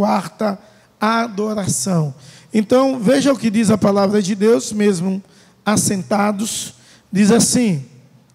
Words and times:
quarta 0.00 0.58
adoração. 0.98 2.14
Então, 2.54 2.98
veja 2.98 3.34
o 3.34 3.36
que 3.36 3.50
diz 3.50 3.68
a 3.68 3.76
palavra 3.76 4.22
de 4.22 4.34
Deus, 4.34 4.72
mesmo 4.72 5.22
assentados, 5.64 6.72
diz 7.12 7.30
assim, 7.30 7.84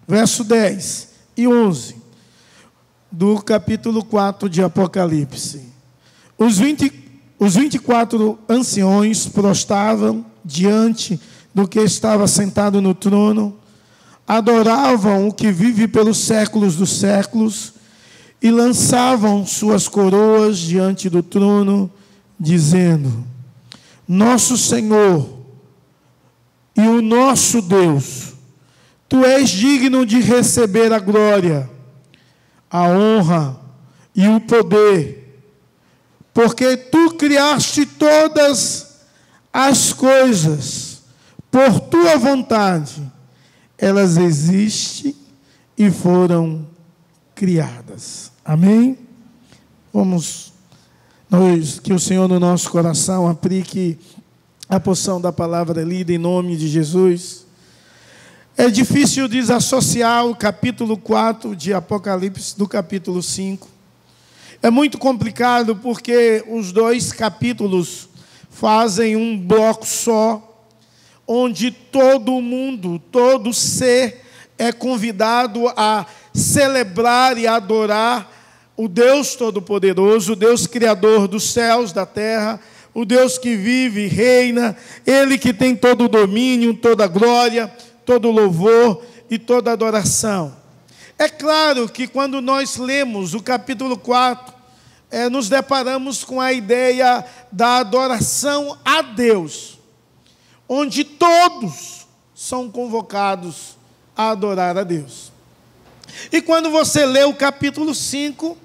verso 0.06 0.44
10 0.44 1.08
e 1.36 1.48
11, 1.48 1.96
do 3.10 3.42
capítulo 3.42 4.04
4 4.04 4.48
de 4.48 4.62
Apocalipse. 4.62 5.64
Os, 6.38 6.56
20, 6.56 6.92
os 7.36 7.56
24 7.56 8.38
anciões 8.48 9.26
prostavam 9.26 10.24
diante 10.44 11.20
do 11.52 11.66
que 11.66 11.80
estava 11.80 12.28
sentado 12.28 12.80
no 12.80 12.94
trono, 12.94 13.56
adoravam 14.24 15.26
o 15.26 15.32
que 15.32 15.50
vive 15.50 15.88
pelos 15.88 16.18
séculos 16.18 16.76
dos 16.76 16.90
séculos 16.90 17.74
e 18.46 18.50
lançavam 18.52 19.44
suas 19.44 19.88
coroas 19.88 20.56
diante 20.58 21.10
do 21.10 21.20
trono, 21.20 21.90
dizendo: 22.38 23.26
Nosso 24.06 24.56
Senhor 24.56 25.40
e 26.76 26.86
o 26.86 27.02
nosso 27.02 27.60
Deus, 27.60 28.34
tu 29.08 29.24
és 29.24 29.50
digno 29.50 30.06
de 30.06 30.20
receber 30.20 30.92
a 30.92 31.00
glória, 31.00 31.68
a 32.70 32.84
honra 32.84 33.60
e 34.14 34.28
o 34.28 34.40
poder, 34.40 35.42
porque 36.32 36.76
tu 36.76 37.14
criaste 37.14 37.84
todas 37.84 39.00
as 39.52 39.92
coisas 39.92 41.02
por 41.50 41.80
tua 41.80 42.16
vontade, 42.16 43.10
elas 43.76 44.16
existem 44.16 45.16
e 45.76 45.90
foram 45.90 46.64
criadas. 47.34 48.35
Amém? 48.48 48.96
Vamos, 49.92 50.52
nós, 51.28 51.80
que 51.80 51.92
o 51.92 51.98
Senhor 51.98 52.28
no 52.28 52.38
nosso 52.38 52.70
coração 52.70 53.26
aplique 53.26 53.98
a 54.68 54.78
porção 54.78 55.20
da 55.20 55.32
palavra 55.32 55.82
lida 55.82 56.12
em 56.12 56.18
nome 56.18 56.56
de 56.56 56.68
Jesus. 56.68 57.44
É 58.56 58.70
difícil 58.70 59.26
desassociar 59.26 60.26
o 60.26 60.36
capítulo 60.36 60.96
4 60.96 61.56
de 61.56 61.74
Apocalipse 61.74 62.56
do 62.56 62.68
capítulo 62.68 63.20
5. 63.20 63.68
É 64.62 64.70
muito 64.70 64.96
complicado 64.96 65.74
porque 65.74 66.44
os 66.46 66.70
dois 66.70 67.12
capítulos 67.12 68.08
fazem 68.48 69.16
um 69.16 69.36
bloco 69.36 69.84
só, 69.84 70.64
onde 71.26 71.72
todo 71.72 72.40
mundo, 72.40 73.00
todo 73.10 73.52
ser 73.52 74.22
é 74.56 74.70
convidado 74.70 75.66
a 75.76 76.06
celebrar 76.32 77.36
e 77.38 77.48
adorar 77.48 78.35
o 78.76 78.88
Deus 78.88 79.34
Todo-Poderoso, 79.34 80.32
o 80.32 80.36
Deus 80.36 80.66
Criador 80.66 81.26
dos 81.26 81.50
céus, 81.50 81.92
da 81.92 82.04
terra, 82.04 82.60
o 82.92 83.04
Deus 83.04 83.38
que 83.38 83.56
vive 83.56 84.04
e 84.04 84.08
reina, 84.08 84.76
Ele 85.06 85.38
que 85.38 85.52
tem 85.52 85.74
todo 85.74 86.04
o 86.04 86.08
domínio, 86.08 86.74
toda 86.74 87.04
a 87.04 87.08
glória, 87.08 87.72
todo 88.04 88.28
o 88.28 88.32
louvor 88.32 89.02
e 89.30 89.38
toda 89.38 89.70
a 89.70 89.72
adoração. 89.72 90.54
É 91.18 91.28
claro 91.28 91.88
que 91.88 92.06
quando 92.06 92.42
nós 92.42 92.76
lemos 92.76 93.32
o 93.32 93.42
capítulo 93.42 93.96
4, 93.96 94.54
é, 95.10 95.28
nos 95.30 95.48
deparamos 95.48 96.22
com 96.24 96.40
a 96.40 96.52
ideia 96.52 97.24
da 97.50 97.78
adoração 97.78 98.76
a 98.84 99.00
Deus, 99.00 99.78
onde 100.68 101.04
todos 101.04 102.06
são 102.34 102.70
convocados 102.70 103.76
a 104.14 104.30
adorar 104.30 104.76
a 104.76 104.84
Deus. 104.84 105.32
E 106.30 106.42
quando 106.42 106.70
você 106.70 107.06
lê 107.06 107.24
o 107.24 107.34
capítulo 107.34 107.94
5, 107.94 108.56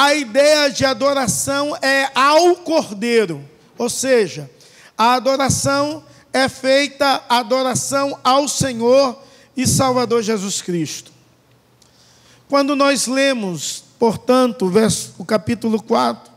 a 0.00 0.14
ideia 0.14 0.70
de 0.70 0.82
adoração 0.82 1.76
é 1.76 2.08
ao 2.14 2.56
Cordeiro. 2.56 3.44
Ou 3.76 3.90
seja, 3.90 4.50
a 4.96 5.12
adoração 5.12 6.02
é 6.32 6.48
feita 6.48 7.22
adoração 7.28 8.18
ao 8.24 8.48
Senhor 8.48 9.22
e 9.54 9.66
Salvador 9.66 10.22
Jesus 10.22 10.62
Cristo. 10.62 11.12
Quando 12.48 12.74
nós 12.74 13.06
lemos, 13.06 13.84
portanto, 13.98 14.64
o, 14.64 14.70
verso, 14.70 15.14
o 15.18 15.24
capítulo 15.24 15.82
4, 15.82 16.32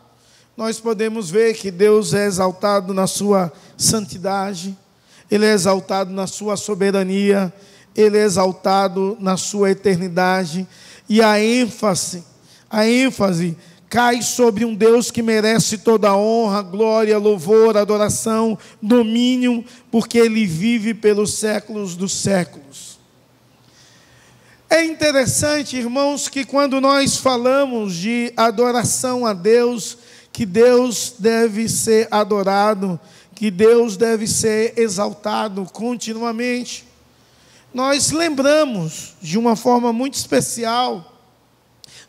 nós 0.58 0.82
podemos 0.82 1.30
ver 1.30 1.54
que 1.54 1.72
Deus 1.72 2.14
é 2.14 2.26
exaltado 2.26 2.94
na 2.94 3.08
sua 3.08 3.50
santidade, 3.78 4.78
Ele 5.32 5.46
é 5.46 5.54
exaltado 5.54 6.12
na 6.12 6.28
sua 6.28 6.58
soberania, 6.58 7.52
Ele 7.96 8.18
é 8.18 8.24
exaltado 8.24 9.16
na 9.22 9.38
sua 9.38 9.72
eternidade, 9.72 10.68
e 11.08 11.22
a 11.22 11.40
ênfase, 11.42 12.33
a 12.74 12.88
ênfase 12.90 13.56
cai 13.88 14.24
sobre 14.24 14.66
um 14.66 14.74
Deus 14.74 15.12
que 15.12 15.22
merece 15.22 15.78
toda 15.78 16.18
honra, 16.18 16.64
glória, 16.64 17.20
louvor, 17.20 17.78
adoração, 17.78 18.58
domínio, 18.82 19.64
porque 19.92 20.18
ele 20.18 20.48
vive 20.48 20.96
pelos 20.96 21.36
séculos 21.36 21.96
dos 21.96 22.12
séculos. 22.12 22.98
É 24.68 24.84
interessante, 24.84 25.78
irmãos, 25.78 26.28
que 26.28 26.44
quando 26.44 26.82
nós 26.82 27.18
falamos 27.18 27.94
de 27.94 28.34
adoração 28.36 29.24
a 29.24 29.34
Deus, 29.34 30.00
que 30.32 30.48
Deus 30.48 31.14
deve 31.20 31.70
ser 31.70 32.08
adorado, 32.10 33.00
que 33.36 33.52
Deus 33.52 33.96
deve 33.96 34.26
ser 34.26 34.74
exaltado 34.76 35.68
continuamente, 35.72 36.86
nós 37.72 38.10
lembramos 38.10 39.14
de 39.22 39.38
uma 39.38 39.56
forma 39.56 39.94
muito 39.94 40.16
especial 40.16 41.12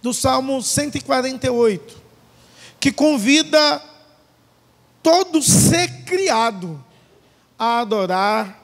do 0.04 0.12
Salmo 0.12 0.62
148, 0.62 1.96
que 2.78 2.92
convida 2.92 3.82
todo 5.02 5.40
ser 5.40 6.04
criado 6.04 6.84
a 7.58 7.80
adorar 7.80 8.62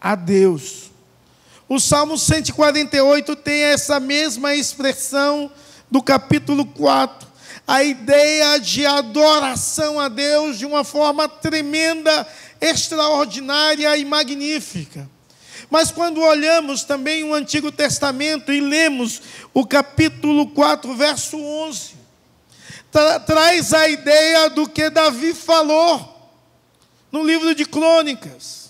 a 0.00 0.14
Deus. 0.14 0.92
O 1.68 1.80
Salmo 1.80 2.16
148 2.16 3.34
tem 3.34 3.62
essa 3.62 3.98
mesma 3.98 4.54
expressão 4.54 5.50
do 5.90 6.00
capítulo 6.00 6.64
4, 6.64 7.26
a 7.66 7.82
ideia 7.82 8.56
de 8.60 8.86
adoração 8.86 9.98
a 9.98 10.06
Deus 10.06 10.56
de 10.56 10.64
uma 10.64 10.84
forma 10.84 11.28
tremenda, 11.28 12.24
extraordinária 12.60 13.96
e 13.96 14.04
magnífica. 14.04 15.10
Mas 15.70 15.90
quando 15.90 16.20
olhamos 16.20 16.84
também 16.84 17.24
o 17.24 17.34
Antigo 17.34 17.72
Testamento 17.72 18.52
e 18.52 18.60
lemos 18.60 19.20
o 19.52 19.66
capítulo 19.66 20.46
4, 20.48 20.94
verso 20.94 21.36
11, 21.36 21.94
tra 22.90 23.20
traz 23.20 23.74
a 23.74 23.88
ideia 23.88 24.48
do 24.50 24.68
que 24.68 24.88
Davi 24.88 25.34
falou 25.34 26.16
no 27.10 27.24
livro 27.24 27.54
de 27.54 27.64
Crônicas. 27.64 28.66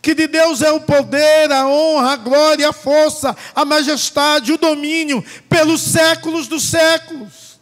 Que 0.00 0.14
de 0.14 0.26
Deus 0.28 0.62
é 0.62 0.70
o 0.70 0.80
poder, 0.80 1.50
a 1.50 1.66
honra, 1.66 2.12
a 2.12 2.16
glória, 2.16 2.68
a 2.68 2.72
força, 2.72 3.36
a 3.54 3.64
majestade, 3.64 4.52
o 4.52 4.58
domínio 4.58 5.24
pelos 5.48 5.82
séculos 5.82 6.46
dos 6.46 6.62
séculos. 6.62 7.58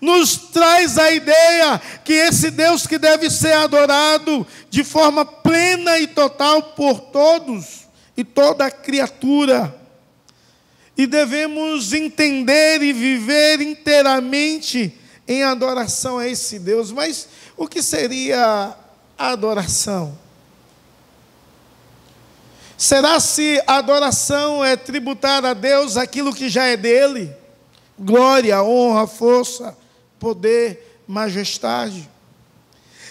Nos 0.00 0.36
traz 0.36 0.98
a 0.98 1.12
ideia 1.12 1.80
que 2.04 2.12
esse 2.12 2.50
Deus 2.50 2.86
que 2.86 2.98
deve 2.98 3.30
ser 3.30 3.52
adorado 3.52 4.46
de 4.68 4.82
forma 4.82 5.24
plena 5.24 5.98
e 5.98 6.08
total 6.08 6.62
por 6.62 6.98
todos, 6.98 7.81
e 8.16 8.24
toda 8.24 8.70
criatura. 8.70 9.78
E 10.96 11.06
devemos 11.06 11.92
entender 11.92 12.82
e 12.82 12.92
viver 12.92 13.60
inteiramente 13.60 14.98
em 15.26 15.42
adoração 15.42 16.18
a 16.18 16.28
esse 16.28 16.58
Deus. 16.58 16.92
Mas 16.92 17.28
o 17.56 17.66
que 17.66 17.82
seria 17.82 18.76
a 19.18 19.28
adoração? 19.30 20.18
Será 22.76 23.20
se 23.20 23.62
adoração 23.66 24.64
é 24.64 24.76
tributar 24.76 25.44
a 25.44 25.54
Deus 25.54 25.96
aquilo 25.96 26.34
que 26.34 26.48
já 26.48 26.64
é 26.64 26.76
dele? 26.76 27.32
Glória, 27.98 28.62
honra, 28.62 29.06
força, 29.06 29.76
poder, 30.18 31.00
majestade. 31.06 32.10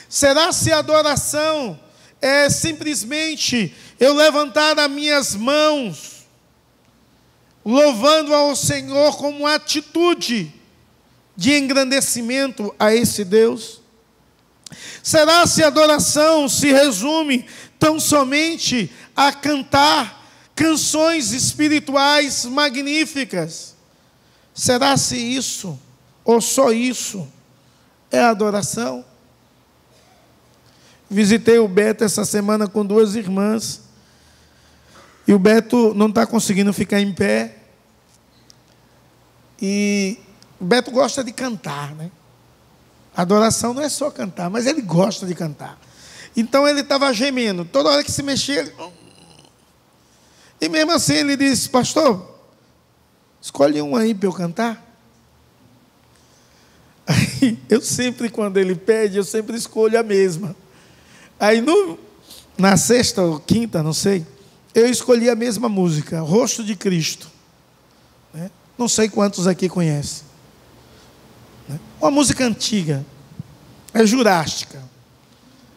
Será 0.10 0.52
se 0.52 0.74
adoração 0.74 1.80
é 2.22 2.50
simplesmente 2.50 3.74
eu 4.02 4.16
levantar 4.16 4.80
as 4.80 4.90
minhas 4.90 5.36
mãos, 5.36 6.26
louvando 7.64 8.34
ao 8.34 8.56
Senhor 8.56 9.16
como 9.16 9.46
atitude 9.46 10.52
de 11.38 11.54
engrandecimento 11.54 12.74
a 12.80 12.96
esse 12.96 13.24
Deus? 13.24 13.80
Será 15.04 15.46
se 15.46 15.64
a 15.64 15.68
adoração 15.68 16.50
se 16.50 16.72
resume 16.72 17.46
tão 17.78 18.00
somente 18.00 18.92
a 19.16 19.32
cantar 19.32 20.28
canções 20.56 21.32
espirituais 21.32 22.46
magníficas? 22.46 23.76
Será 24.52 24.98
se 24.98 25.16
isso, 25.16 25.80
ou 26.26 26.42
só 26.42 26.72
isso, 26.72 27.28
é 28.10 28.20
adoração? 28.20 29.06
Visitei 31.08 31.60
o 31.60 31.68
Beto 31.68 32.04
essa 32.04 32.26
semana 32.26 32.68
com 32.68 32.84
duas 32.84 33.16
irmãs. 33.16 33.91
E 35.28 35.34
o 35.34 35.40
Beto 35.40 35.94
não 35.94 36.08
está 36.08 36.26
conseguindo 36.26 36.74
ficar 36.74 37.00
em 37.00 37.14
pé. 37.14 37.58
E 39.62 40.18
o 40.60 40.66
Beto 40.66 40.92
gosta 40.92 41.24
de 41.24 41.32
cantar, 41.32 41.94
né? 41.96 42.12
Adoração 43.16 43.74
não 43.74 43.82
é 43.82 43.90
só 43.90 44.10
cantar, 44.10 44.50
mas 44.50 44.66
ele 44.66 44.82
gosta 44.82 45.26
de 45.26 45.36
cantar. 45.36 45.80
Então 46.36 46.68
ele 46.68 46.82
estava 46.82 47.14
gemendo. 47.14 47.66
Toda 47.66 47.90
hora 47.90 48.04
que 48.04 48.12
se 48.12 48.24
mexia, 48.24 48.60
ele... 48.60 48.74
E 50.60 50.70
mesmo 50.70 50.92
assim 50.92 51.14
ele 51.16 51.36
disse, 51.36 51.70
pastor, 51.70 52.40
escolhe 53.42 53.82
um 53.82 53.96
aí 53.96 54.14
para 54.14 54.28
eu 54.28 54.34
cantar. 54.34 54.92
Aí, 57.06 57.60
eu 57.68 57.82
sempre, 57.82 58.30
quando 58.30 58.58
ele 58.58 58.76
pede, 58.76 59.18
eu 59.18 59.24
sempre 59.24 59.58
escolho 59.58 60.00
a 60.00 60.04
mesma. 60.04 60.56
Aí 61.40 61.60
no, 61.60 61.98
na 62.58 62.78
sexta 62.78 63.24
ou 63.24 63.40
quinta, 63.40 63.82
não 63.82 63.94
sei, 63.94 64.26
eu 64.74 64.88
escolhi 64.88 65.30
a 65.30 65.36
mesma 65.36 65.68
música, 65.68 66.22
Rosto 66.22 66.64
de 66.64 66.76
Cristo. 66.76 67.30
Né? 68.34 68.50
Não 68.78 68.88
sei 68.88 69.10
quantos 69.10 69.48
aqui 69.48 69.68
conhecem. 69.68 70.24
Né? 71.68 71.80
Uma 72.00 72.12
música 72.12 72.46
antiga, 72.46 73.06
é 73.94 74.06
jurástica. 74.06 74.82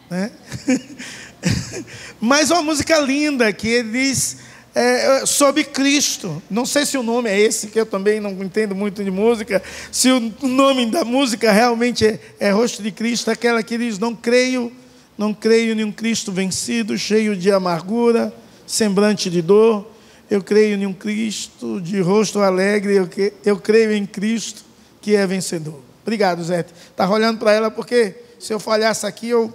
Né? 0.09 0.31
Mas 2.19 2.49
uma 2.49 2.61
música 2.61 2.97
linda 2.99 3.51
que 3.51 3.67
ele 3.67 3.91
diz 3.91 4.37
é, 4.73 5.25
sobre 5.25 5.63
Cristo. 5.63 6.41
Não 6.49 6.65
sei 6.65 6.85
se 6.85 6.97
o 6.97 7.03
nome 7.03 7.29
é 7.29 7.39
esse, 7.39 7.67
que 7.67 7.79
eu 7.79 7.85
também 7.85 8.19
não 8.19 8.31
entendo 8.43 8.75
muito 8.75 9.03
de 9.03 9.11
música. 9.11 9.61
Se 9.91 10.11
o 10.11 10.19
nome 10.41 10.85
da 10.87 11.05
música 11.05 11.51
realmente 11.51 12.05
é, 12.05 12.19
é 12.39 12.49
Rosto 12.51 12.81
de 12.81 12.91
Cristo, 12.91 13.31
aquela 13.31 13.61
que 13.63 13.77
diz: 13.77 13.97
Não 13.97 14.13
creio, 14.15 14.71
não 15.17 15.33
creio 15.33 15.79
em 15.79 15.83
um 15.83 15.91
Cristo 15.91 16.31
vencido, 16.31 16.97
cheio 16.97 17.35
de 17.37 17.51
amargura, 17.51 18.33
semblante 18.65 19.29
de 19.29 19.41
dor. 19.41 19.85
Eu 20.29 20.41
creio 20.41 20.75
em 20.75 20.85
um 20.85 20.93
Cristo 20.93 21.79
de 21.79 22.01
rosto 22.01 22.39
alegre, 22.39 22.95
eu, 22.95 23.09
eu 23.45 23.59
creio 23.59 23.91
em 23.93 24.05
Cristo 24.05 24.63
que 25.01 25.15
é 25.15 25.25
vencedor. 25.27 25.79
Obrigado, 26.01 26.43
Zé. 26.43 26.65
Está 26.89 27.09
olhando 27.09 27.39
para 27.39 27.51
ela 27.51 27.69
porque 27.69 28.15
se 28.39 28.53
eu 28.53 28.59
falhasse 28.59 29.05
aqui, 29.05 29.29
eu 29.29 29.53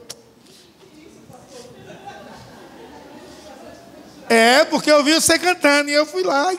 É, 4.29 4.65
porque 4.65 4.89
eu 4.89 5.03
vi 5.03 5.13
você 5.15 5.37
cantando 5.37 5.91
e 5.91 5.93
eu 5.93 6.07
fui 6.07 6.23
lá. 6.23 6.57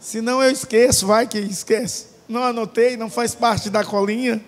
Se 0.00 0.20
não 0.20 0.42
eu 0.42 0.50
esqueço, 0.50 1.06
vai 1.06 1.24
que 1.24 1.38
esquece. 1.38 2.06
Não 2.28 2.42
anotei, 2.42 2.96
não 2.96 3.08
faz 3.08 3.32
parte 3.32 3.70
da 3.70 3.84
colinha. 3.84 4.44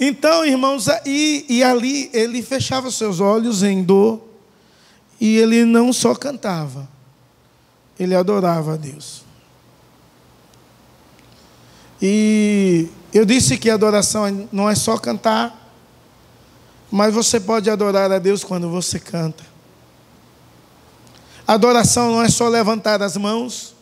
Então, 0.00 0.42
irmãos, 0.46 0.86
e, 1.04 1.44
e 1.46 1.62
ali 1.62 2.08
ele 2.14 2.40
fechava 2.40 2.90
seus 2.90 3.20
olhos 3.20 3.62
em 3.62 3.82
dor 3.82 4.29
e 5.20 5.36
ele 5.36 5.64
não 5.64 5.92
só 5.92 6.14
cantava, 6.14 6.88
ele 7.98 8.14
adorava 8.14 8.74
a 8.74 8.76
Deus. 8.76 9.22
E 12.00 12.88
eu 13.12 13.26
disse 13.26 13.58
que 13.58 13.68
adoração 13.68 14.48
não 14.50 14.70
é 14.70 14.74
só 14.74 14.96
cantar, 14.96 15.70
mas 16.90 17.12
você 17.12 17.38
pode 17.38 17.68
adorar 17.68 18.10
a 18.10 18.18
Deus 18.18 18.42
quando 18.42 18.70
você 18.70 18.98
canta. 18.98 19.44
Adoração 21.46 22.12
não 22.12 22.22
é 22.22 22.28
só 22.28 22.48
levantar 22.48 23.02
as 23.02 23.16
mãos, 23.16 23.74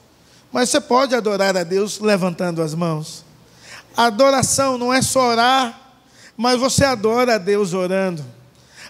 mas 0.51 0.71
você 0.71 0.81
pode 0.81 1.15
adorar 1.15 1.57
a 1.57 1.63
Deus 1.63 2.01
levantando 2.01 2.61
as 2.61 2.75
mãos. 2.75 3.25
Adoração 3.97 4.77
não 4.77 4.93
é 4.93 5.01
só 5.01 5.31
orar, 5.31 5.79
mas 6.37 6.59
você 6.59 6.85
adora 6.85 7.37
a 7.37 7.39
Deus 7.39 7.73
orando. 7.73 8.25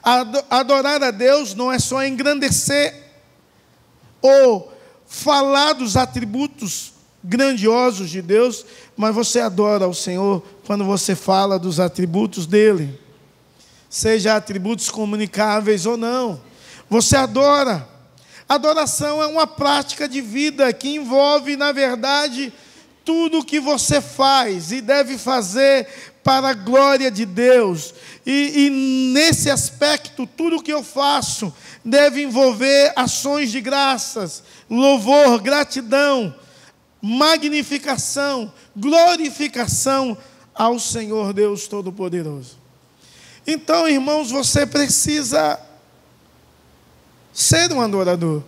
Adorar 0.02 1.02
a 1.02 1.10
Deus 1.10 1.54
não 1.54 1.72
é 1.72 1.78
só 1.78 2.04
engrandecer 2.04 2.94
ou 4.20 4.72
falar 5.06 5.72
dos 5.72 5.96
atributos 5.96 6.92
grandiosos 7.22 8.10
de 8.10 8.22
Deus, 8.22 8.64
mas 8.96 9.14
você 9.14 9.40
adora 9.40 9.88
o 9.88 9.94
Senhor 9.94 10.42
quando 10.66 10.84
você 10.84 11.14
fala 11.14 11.58
dos 11.58 11.80
atributos 11.80 12.46
dele, 12.46 12.98
seja 13.88 14.36
atributos 14.36 14.90
comunicáveis 14.90 15.86
ou 15.86 15.96
não. 15.96 16.40
Você 16.88 17.16
adora. 17.16 17.88
Adoração 18.48 19.22
é 19.22 19.26
uma 19.26 19.46
prática 19.46 20.08
de 20.08 20.20
vida 20.20 20.72
que 20.72 20.94
envolve, 20.94 21.56
na 21.56 21.70
verdade, 21.70 22.52
tudo 23.08 23.42
que 23.42 23.58
você 23.58 24.02
faz 24.02 24.70
e 24.70 24.82
deve 24.82 25.16
fazer 25.16 25.88
para 26.22 26.50
a 26.50 26.52
glória 26.52 27.10
de 27.10 27.24
Deus. 27.24 27.94
E, 28.26 28.66
e 28.66 28.70
nesse 29.14 29.50
aspecto, 29.50 30.26
tudo 30.26 30.62
que 30.62 30.70
eu 30.70 30.84
faço 30.84 31.50
deve 31.82 32.22
envolver 32.22 32.92
ações 32.94 33.50
de 33.50 33.62
graças, 33.62 34.42
louvor, 34.68 35.40
gratidão, 35.40 36.34
magnificação, 37.00 38.52
glorificação 38.76 40.14
ao 40.54 40.78
Senhor 40.78 41.32
Deus 41.32 41.66
Todo-Poderoso. 41.66 42.58
Então, 43.46 43.88
irmãos, 43.88 44.30
você 44.30 44.66
precisa 44.66 45.58
ser 47.32 47.72
um 47.72 47.80
adorador. 47.80 48.42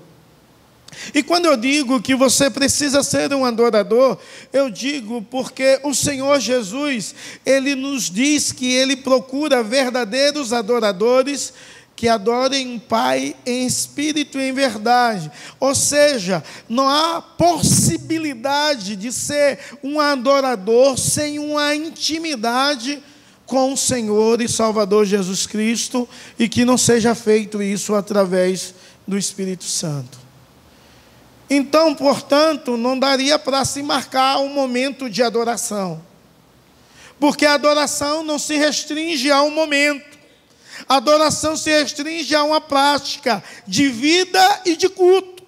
E 1.15 1.23
quando 1.23 1.47
eu 1.47 1.57
digo 1.57 2.01
que 2.01 2.15
você 2.15 2.51
precisa 2.51 3.03
ser 3.03 3.33
um 3.33 3.45
adorador, 3.45 4.19
eu 4.53 4.71
digo 4.71 5.23
porque 5.23 5.81
o 5.83 5.95
Senhor 5.95 6.39
Jesus, 6.41 7.15
ele 7.45 7.75
nos 7.75 8.11
diz 8.11 8.53
que 8.53 8.73
ele 8.73 8.97
procura 8.97 9.63
verdadeiros 9.63 10.53
adoradores 10.53 11.53
que 12.01 12.09
adorem 12.09 12.77
o 12.77 12.81
Pai 12.81 13.37
em 13.45 13.67
espírito 13.67 14.39
e 14.39 14.49
em 14.49 14.53
verdade. 14.55 15.31
Ou 15.61 15.75
seja, 15.75 16.43
não 16.67 16.89
há 16.89 17.21
possibilidade 17.21 18.97
de 18.97 19.13
ser 19.13 19.59
um 19.83 20.01
adorador 20.01 20.99
sem 20.99 21.39
uma 21.39 21.75
intimidade 21.75 23.03
com 23.45 23.75
o 23.75 23.77
Senhor 23.77 24.41
e 24.41 24.49
Salvador 24.49 25.05
Jesus 25.05 25.47
Cristo 25.47 26.09
e 26.39 26.49
que 26.49 26.65
não 26.65 26.79
seja 26.79 27.15
feito 27.15 27.63
isso 27.63 27.95
através 27.95 28.75
do 29.07 29.19
Espírito 29.19 29.65
Santo. 29.65 30.30
Então, 31.53 31.93
portanto, 31.97 32.77
não 32.77 32.97
daria 32.97 33.37
para 33.37 33.65
se 33.65 33.83
marcar 33.83 34.39
um 34.39 34.49
momento 34.49 35.11
de 35.11 35.21
adoração. 35.21 36.01
Porque 37.19 37.45
a 37.45 37.55
adoração 37.55 38.23
não 38.23 38.39
se 38.39 38.57
restringe 38.57 39.33
a 39.33 39.43
um 39.43 39.51
momento. 39.51 40.17
A 40.89 40.97
adoração 40.97 41.57
se 41.57 41.69
restringe 41.69 42.35
a 42.37 42.45
uma 42.45 42.61
prática 42.61 43.43
de 43.67 43.89
vida 43.89 44.63
e 44.65 44.77
de 44.77 44.89
culto. 44.89 45.43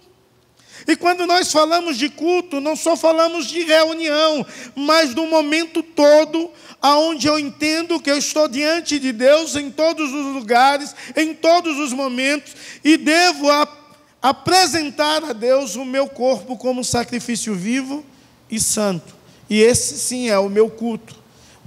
E 0.88 0.96
quando 0.96 1.25
nós 1.25 1.52
falamos 1.52 1.96
de 1.96 2.08
culto, 2.08 2.60
não 2.60 2.75
só 2.75 2.96
falamos 2.96 3.46
de 3.46 3.62
reunião, 3.62 4.44
mas 4.75 5.14
do 5.14 5.25
momento 5.26 5.82
todo 5.82 6.50
aonde 6.81 7.28
eu 7.28 7.38
entendo 7.38 8.00
que 8.00 8.10
eu 8.10 8.19
estou 8.19 8.49
diante 8.49 8.99
de 8.99 9.12
Deus 9.12 9.54
em 9.54 9.70
todos 9.70 10.12
os 10.12 10.35
lugares, 10.35 10.92
em 11.14 11.32
todos 11.32 11.78
os 11.78 11.92
momentos, 11.92 12.52
e 12.82 12.97
devo 12.97 13.49
ap 13.49 13.82
apresentar 14.23 15.25
a 15.25 15.33
Deus 15.33 15.75
o 15.75 15.85
meu 15.85 16.07
corpo 16.07 16.57
como 16.57 16.85
sacrifício 16.85 17.55
vivo 17.57 18.05
e 18.49 18.61
santo. 18.61 19.14
E 19.50 19.61
esse 19.61 19.99
sim 19.99 20.29
é 20.29 20.38
o 20.38 20.49
meu 20.49 20.71
culto. 20.71 21.17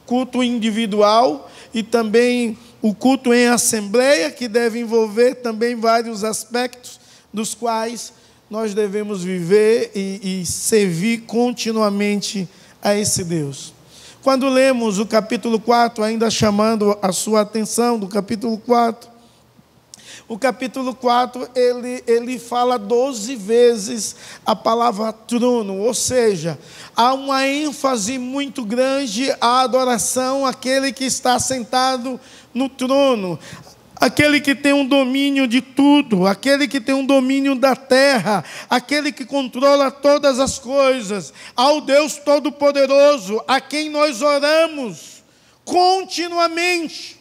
Culto 0.05 0.41
individual 0.41 1.51
e 1.73 1.83
também 1.83 2.57
o 2.81 2.93
culto 2.93 3.33
em 3.33 3.47
assembleia, 3.47 4.31
que 4.31 4.47
deve 4.47 4.79
envolver 4.79 5.35
também 5.35 5.75
vários 5.75 6.23
aspectos 6.23 6.99
dos 7.33 7.53
quais 7.53 8.13
nós 8.49 8.73
devemos 8.73 9.23
viver 9.23 9.91
e, 9.95 10.41
e 10.41 10.45
servir 10.45 11.21
continuamente 11.21 12.47
a 12.81 12.95
esse 12.95 13.23
Deus. 13.23 13.73
Quando 14.21 14.47
lemos 14.47 14.99
o 14.99 15.05
capítulo 15.05 15.59
4, 15.59 16.03
ainda 16.03 16.29
chamando 16.29 16.97
a 17.01 17.11
sua 17.11 17.41
atenção 17.41 17.99
do 17.99 18.07
capítulo 18.07 18.57
4, 18.59 19.09
o 20.27 20.37
capítulo 20.37 20.93
4, 20.95 21.49
ele, 21.55 22.03
ele 22.07 22.39
fala 22.39 22.77
12 22.77 23.35
vezes 23.35 24.15
a 24.45 24.55
palavra 24.55 25.13
trono, 25.13 25.79
ou 25.79 25.93
seja, 25.93 26.57
há 26.95 27.13
uma 27.13 27.47
ênfase 27.47 28.17
muito 28.17 28.65
grande 28.65 29.31
à 29.41 29.61
adoração 29.61 30.45
àquele 30.45 30.91
que 30.91 31.05
está 31.05 31.39
sentado 31.39 32.19
no 32.53 32.69
trono 32.69 33.39
aquele 33.97 34.41
que 34.41 34.53
tem 34.53 34.73
um 34.73 34.85
domínio 34.85 35.47
de 35.47 35.61
tudo, 35.61 36.27
aquele 36.27 36.67
que 36.67 36.81
tem 36.81 36.93
um 36.93 37.05
domínio 37.05 37.55
da 37.55 37.75
terra, 37.75 38.43
aquele 38.69 39.11
que 39.11 39.25
controla 39.25 39.89
todas 39.89 40.39
as 40.39 40.59
coisas, 40.59 41.33
ao 41.55 41.81
Deus 41.81 42.17
Todo-Poderoso, 42.17 43.41
a 43.47 43.59
quem 43.61 43.89
nós 43.89 44.21
oramos 44.21 45.23
continuamente. 45.63 47.19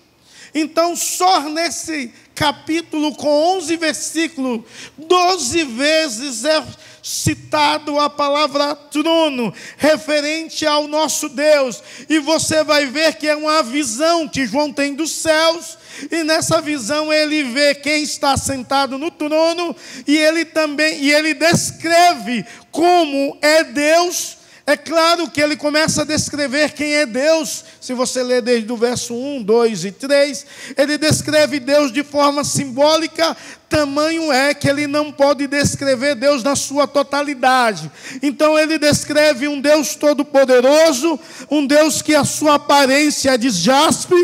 Então, 0.55 0.95
só 0.95 1.49
nesse 1.49 2.13
capítulo 2.35 3.15
com 3.15 3.57
11 3.57 3.77
versículos, 3.77 4.63
12 4.99 5.65
vezes 5.65 6.45
é 6.45 6.63
citado 7.03 7.99
a 7.99 8.09
palavra 8.09 8.75
trono, 8.75 9.53
referente 9.77 10.67
ao 10.67 10.89
nosso 10.89 11.29
Deus, 11.29 11.83
e 12.09 12.19
você 12.19 12.65
vai 12.65 12.87
ver 12.87 13.17
que 13.17 13.29
é 13.29 13.37
uma 13.37 13.63
visão 13.63 14.27
que 14.27 14.47
João 14.47 14.73
tem 14.73 14.95
dos 14.95 15.13
céus, 15.13 15.79
e 16.11 16.25
nessa 16.25 16.61
visão 16.61 17.13
ele 17.13 17.45
vê 17.45 17.75
quem 17.75 18.03
está 18.03 18.37
sentado 18.37 18.99
no 18.99 19.11
trono, 19.11 19.77
e 20.07 20.17
ele 20.17 20.47
também, 20.47 20.99
e 21.03 21.13
ele 21.13 21.35
descreve 21.35 22.45
como 22.71 23.37
é 23.43 23.63
Deus 23.65 24.39
é 24.67 24.79
claro 24.79 25.31
que 25.31 25.43
ele 25.43 25.57
começa 25.57 26.03
a 26.03 26.05
descrever 26.07 26.73
quem 26.73 26.95
é 26.95 27.05
Deus. 27.05 27.63
Se 27.79 27.93
você 27.93 28.23
ler 28.23 28.41
desde 28.41 28.73
o 28.73 28.77
verso 28.79 29.15
1, 29.15 29.43
2 29.43 29.85
e 29.85 29.93
3, 29.93 30.47
ele 30.79 30.97
descreve 30.97 31.61
Deus 31.61 31.93
de 31.93 32.03
forma 32.03 32.43
simbólica, 32.45 33.37
tamanho 33.69 34.33
é 34.33 34.55
que 34.55 34.67
ele 34.67 34.87
não 34.87 35.13
pode 35.13 35.47
descrever 35.47 36.15
Deus 36.15 36.43
na 36.43 36.57
sua 36.57 36.87
totalidade. 36.87 37.91
Então 38.23 38.59
ele 38.59 38.79
descreve 38.79 39.47
um 39.49 39.61
Deus 39.61 39.97
todo-poderoso, 39.97 41.21
um 41.51 41.67
Deus 41.67 42.01
que 42.01 42.15
a 42.15 42.25
sua 42.25 42.55
aparência 42.55 43.33
é 43.33 43.37
de 43.37 43.51
jaspe, 43.51 44.15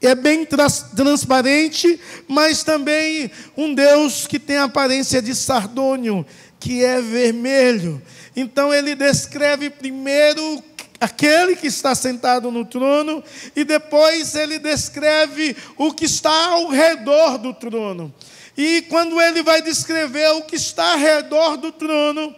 é 0.00 0.14
bem 0.14 0.46
transparente, 0.96 2.00
mas 2.26 2.62
também 2.62 3.30
um 3.54 3.74
Deus 3.74 4.26
que 4.26 4.38
tem 4.38 4.56
a 4.56 4.64
aparência 4.64 5.20
de 5.20 5.34
sardônio, 5.34 6.24
que 6.58 6.82
é 6.82 7.02
vermelho. 7.02 8.00
Então 8.36 8.72
ele 8.72 8.94
descreve 8.94 9.70
primeiro 9.70 10.62
aquele 11.00 11.56
que 11.56 11.66
está 11.66 11.94
sentado 11.94 12.50
no 12.50 12.66
trono 12.66 13.24
e 13.54 13.64
depois 13.64 14.34
ele 14.34 14.58
descreve 14.58 15.56
o 15.76 15.92
que 15.92 16.04
está 16.04 16.50
ao 16.50 16.68
redor 16.68 17.38
do 17.38 17.54
trono. 17.54 18.14
E 18.56 18.82
quando 18.82 19.20
ele 19.20 19.42
vai 19.42 19.62
descrever 19.62 20.28
o 20.34 20.42
que 20.42 20.56
está 20.56 20.92
ao 20.92 20.98
redor 20.98 21.56
do 21.56 21.72
trono, 21.72 22.34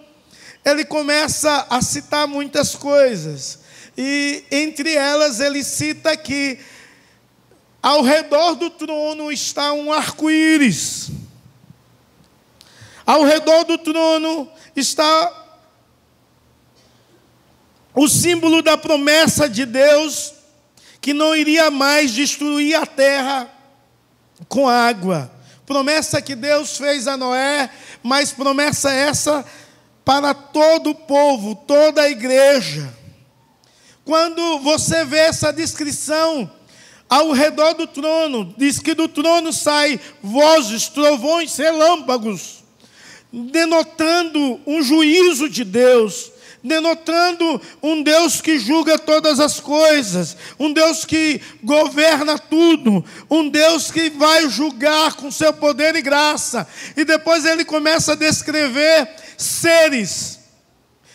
ele 0.65 0.85
começa 0.85 1.67
a 1.69 1.83
citar 1.83 2.29
muitas 2.29 2.75
coisas. 2.77 3.61
E 3.97 4.45
entre 4.51 4.95
elas 4.95 5.41
ele 5.41 5.65
cita 5.65 6.17
que 6.17 6.59
ao 7.83 8.03
redor 8.03 8.55
do 8.55 8.71
trono 8.71 9.33
está 9.33 9.73
um 9.73 9.93
arco-íris. 9.93 11.11
Ao 13.07 13.25
redor 13.25 13.65
do 13.65 13.79
trono 13.79 14.49
está 14.77 15.48
o 17.99 18.09
símbolo 18.09 18.63
da 18.63 18.79
promessa 18.79 19.49
de 19.49 19.67
Deus 19.67 20.33
que 21.01 21.13
não 21.13 21.35
iria 21.35 21.69
mais 21.69 22.13
destruir 22.13 22.77
a 22.77 22.87
terra 22.87 23.51
com 24.49 24.69
água. 24.69 25.29
Promessa 25.67 26.23
que 26.23 26.37
Deus 26.37 26.77
fez 26.77 27.09
a 27.09 27.17
Noé, 27.17 27.69
mas 28.01 28.31
promessa 28.31 28.93
essa 28.93 29.45
para 30.05 30.33
todo 30.33 30.91
o 30.91 30.95
povo, 30.95 31.57
toda 31.57 32.03
a 32.03 32.09
igreja. 32.09 32.89
Quando 34.05 34.61
você 34.61 35.05
vê 35.05 35.19
essa 35.19 35.53
descrição 35.53 36.49
ao 37.11 37.33
redor 37.33 37.75
do 37.75 37.89
trono, 37.89 38.55
diz 38.57 38.79
que 38.79 38.95
do 38.95 39.09
trono 39.09 39.53
sai 39.53 39.99
vozes, 40.23 40.87
trovões, 40.87 41.57
relâmpagos, 41.57 42.63
denotando 43.33 44.61
um 44.65 44.81
juízo 44.85 45.49
de 45.49 45.65
Deus 45.65 46.38
denotando 46.63 47.61
um 47.83 48.03
Deus 48.03 48.41
que 48.41 48.59
julga 48.59 48.99
todas 48.99 49.41
as 49.41 49.61
coisas, 49.61 50.37
um 50.59 50.73
Deus 50.73 51.05
que 51.05 51.41
governa 51.63 52.39
tudo, 52.39 53.05
um 53.31 53.49
Deus 53.49 53.91
que 53.91 54.11
vai 54.11 54.49
julgar 54.49 55.15
com 55.15 55.31
seu 55.31 55.53
poder 55.53 55.95
e 55.97 56.03
graça. 56.03 56.67
E 56.97 57.05
depois 57.05 57.45
ele 57.45 57.65
começa 57.65 58.13
a 58.13 58.17
descrever 58.17 59.09
seres, 59.37 60.39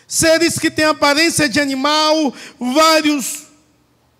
seres 0.06 0.58
que 0.58 0.70
têm 0.70 0.86
aparência 0.86 1.48
de 1.48 1.60
animal, 1.60 2.32
vários 2.58 3.44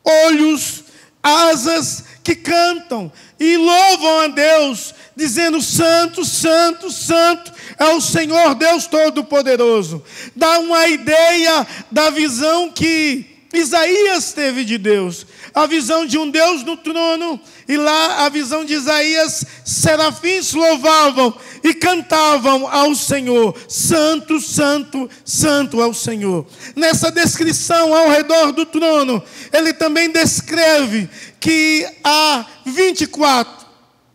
olhos, 0.04 0.84
asas, 1.22 2.04
que 2.22 2.34
cantam 2.34 3.10
e 3.44 3.56
louvam 3.56 4.20
a 4.20 4.28
Deus, 4.28 4.94
dizendo: 5.14 5.60
Santo, 5.60 6.24
Santo, 6.24 6.90
Santo 6.90 7.52
é 7.78 7.86
o 7.88 8.00
Senhor 8.00 8.54
Deus 8.54 8.86
Todo-Poderoso. 8.86 10.02
Dá 10.34 10.58
uma 10.60 10.88
ideia 10.88 11.66
da 11.90 12.10
visão 12.10 12.70
que 12.70 13.26
Isaías 13.52 14.32
teve 14.32 14.64
de 14.64 14.78
Deus. 14.78 15.26
A 15.54 15.66
visão 15.66 16.04
de 16.04 16.18
um 16.18 16.28
Deus 16.28 16.64
no 16.64 16.76
trono, 16.76 17.40
e 17.68 17.76
lá 17.76 18.24
a 18.24 18.28
visão 18.28 18.64
de 18.64 18.74
Isaías, 18.74 19.44
serafins 19.64 20.52
louvavam 20.52 21.32
e 21.62 21.72
cantavam 21.72 22.66
ao 22.66 22.94
Senhor: 22.94 23.56
Santo, 23.68 24.40
Santo, 24.40 25.08
Santo 25.24 25.80
é 25.80 25.86
o 25.86 25.94
Senhor. 25.94 26.44
Nessa 26.74 27.10
descrição 27.10 27.94
ao 27.94 28.10
redor 28.10 28.52
do 28.52 28.66
trono, 28.66 29.22
ele 29.52 29.72
também 29.72 30.10
descreve 30.10 31.08
que 31.38 31.86
há 32.02 32.44
24 32.66 33.64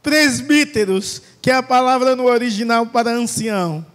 presbíteros 0.04 1.22
que 1.42 1.52
é 1.52 1.56
a 1.56 1.64
palavra 1.64 2.16
no 2.16 2.26
original 2.26 2.86
para 2.86 3.12
ancião. 3.12 3.86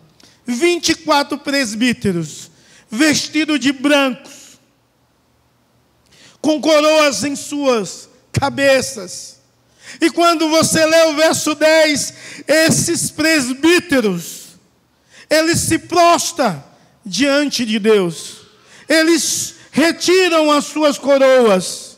24 0.47 1.39
presbíteros, 1.39 2.51
vestidos 2.91 3.61
de 3.61 3.73
brancos, 3.73 4.44
com 6.45 6.61
coroas 6.61 7.25
em 7.25 7.35
suas 7.35 8.07
cabeças. 8.31 9.39
E 9.99 10.11
quando 10.11 10.51
você 10.51 10.85
lê 10.85 11.05
o 11.05 11.15
verso 11.15 11.55
10, 11.55 12.15
esses 12.47 13.11
presbíteros, 13.11 14.59
eles 15.31 15.61
se 15.61 15.79
prostam 15.79 16.63
diante 17.03 17.65
de 17.65 17.79
Deus, 17.79 18.43
eles 18.87 19.55
retiram 19.71 20.53
as 20.53 20.67
suas 20.67 20.99
coroas 20.99 21.97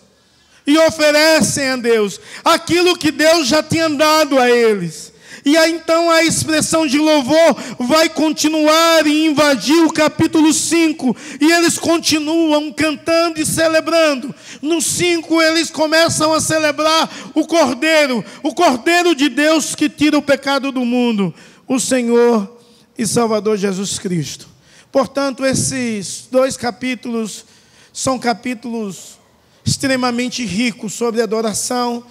e 0.64 0.78
oferecem 0.78 1.70
a 1.70 1.76
Deus 1.76 2.20
aquilo 2.44 2.96
que 2.96 3.10
Deus 3.10 3.48
já 3.48 3.64
tinha 3.64 3.88
dado 3.88 4.38
a 4.38 4.48
eles. 4.48 5.12
E 5.46 5.56
aí 5.56 5.70
então 5.70 6.10
a 6.10 6.24
expressão 6.24 6.88
de 6.88 6.98
louvor 6.98 7.54
vai 7.78 8.08
continuar 8.08 9.06
e 9.06 9.26
invadir 9.26 9.80
o 9.84 9.92
capítulo 9.92 10.52
5. 10.52 11.16
E 11.40 11.52
eles 11.52 11.78
continuam 11.78 12.72
cantando 12.72 13.40
e 13.40 13.46
celebrando. 13.46 14.34
No 14.60 14.82
5 14.82 15.40
eles 15.40 15.70
começam 15.70 16.32
a 16.32 16.40
celebrar 16.40 17.08
o 17.32 17.46
Cordeiro, 17.46 18.24
o 18.42 18.52
Cordeiro 18.52 19.14
de 19.14 19.28
Deus 19.28 19.76
que 19.76 19.88
tira 19.88 20.18
o 20.18 20.22
pecado 20.22 20.72
do 20.72 20.84
mundo, 20.84 21.32
o 21.68 21.78
Senhor 21.78 22.58
e 22.98 23.06
Salvador 23.06 23.56
Jesus 23.56 24.00
Cristo. 24.00 24.48
Portanto, 24.90 25.46
esses 25.46 26.26
dois 26.28 26.56
capítulos 26.56 27.44
são 27.92 28.18
capítulos 28.18 29.16
extremamente 29.64 30.44
ricos 30.44 30.92
sobre 30.94 31.22
adoração 31.22 32.02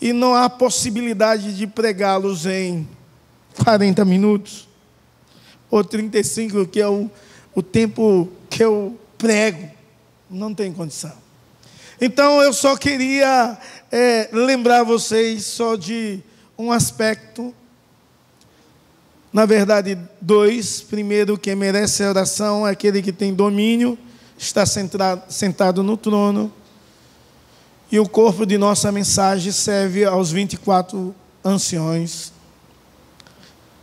e 0.00 0.12
não 0.12 0.34
há 0.34 0.48
possibilidade 0.48 1.56
de 1.56 1.66
pregá-los 1.66 2.46
em 2.46 2.88
40 3.62 4.04
minutos 4.04 4.68
ou 5.70 5.84
35, 5.84 6.66
que 6.66 6.80
é 6.80 6.88
o, 6.88 7.10
o 7.54 7.62
tempo 7.62 8.28
que 8.48 8.64
eu 8.64 8.98
prego. 9.18 9.70
Não 10.28 10.54
tem 10.54 10.72
condição. 10.72 11.12
Então 12.00 12.40
eu 12.40 12.52
só 12.52 12.76
queria 12.76 13.58
é, 13.92 14.30
lembrar 14.32 14.84
vocês 14.84 15.44
só 15.44 15.76
de 15.76 16.20
um 16.58 16.72
aspecto. 16.72 17.54
Na 19.32 19.44
verdade, 19.44 19.98
dois. 20.20 20.80
Primeiro, 20.80 21.36
quem 21.36 21.54
merece 21.54 22.02
a 22.02 22.08
oração 22.08 22.66
é 22.66 22.70
aquele 22.70 23.02
que 23.02 23.12
tem 23.12 23.34
domínio, 23.34 23.98
está 24.38 24.64
sentado 24.66 25.82
no 25.82 25.96
trono. 25.96 26.52
E 27.92 27.98
o 27.98 28.08
corpo 28.08 28.46
de 28.46 28.56
nossa 28.56 28.92
mensagem 28.92 29.50
serve 29.50 30.04
aos 30.04 30.30
24 30.30 31.14
anciões, 31.44 32.32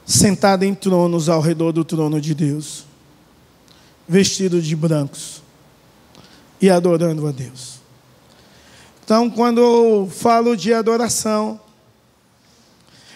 sentados 0.05 0.65
em 0.65 0.73
tronos 0.73 1.27
ao 1.27 1.41
redor 1.41 1.73
do 1.73 1.83
trono 1.83 2.21
de 2.21 2.33
Deus, 2.33 2.85
vestidos 4.07 4.65
de 4.65 4.75
brancos 4.75 5.41
e 6.61 6.69
adorando 6.69 7.27
a 7.27 7.31
Deus. 7.31 7.79
Então, 9.03 9.29
quando 9.29 9.59
eu 9.59 10.09
falo 10.09 10.55
de 10.55 10.73
adoração, 10.73 11.59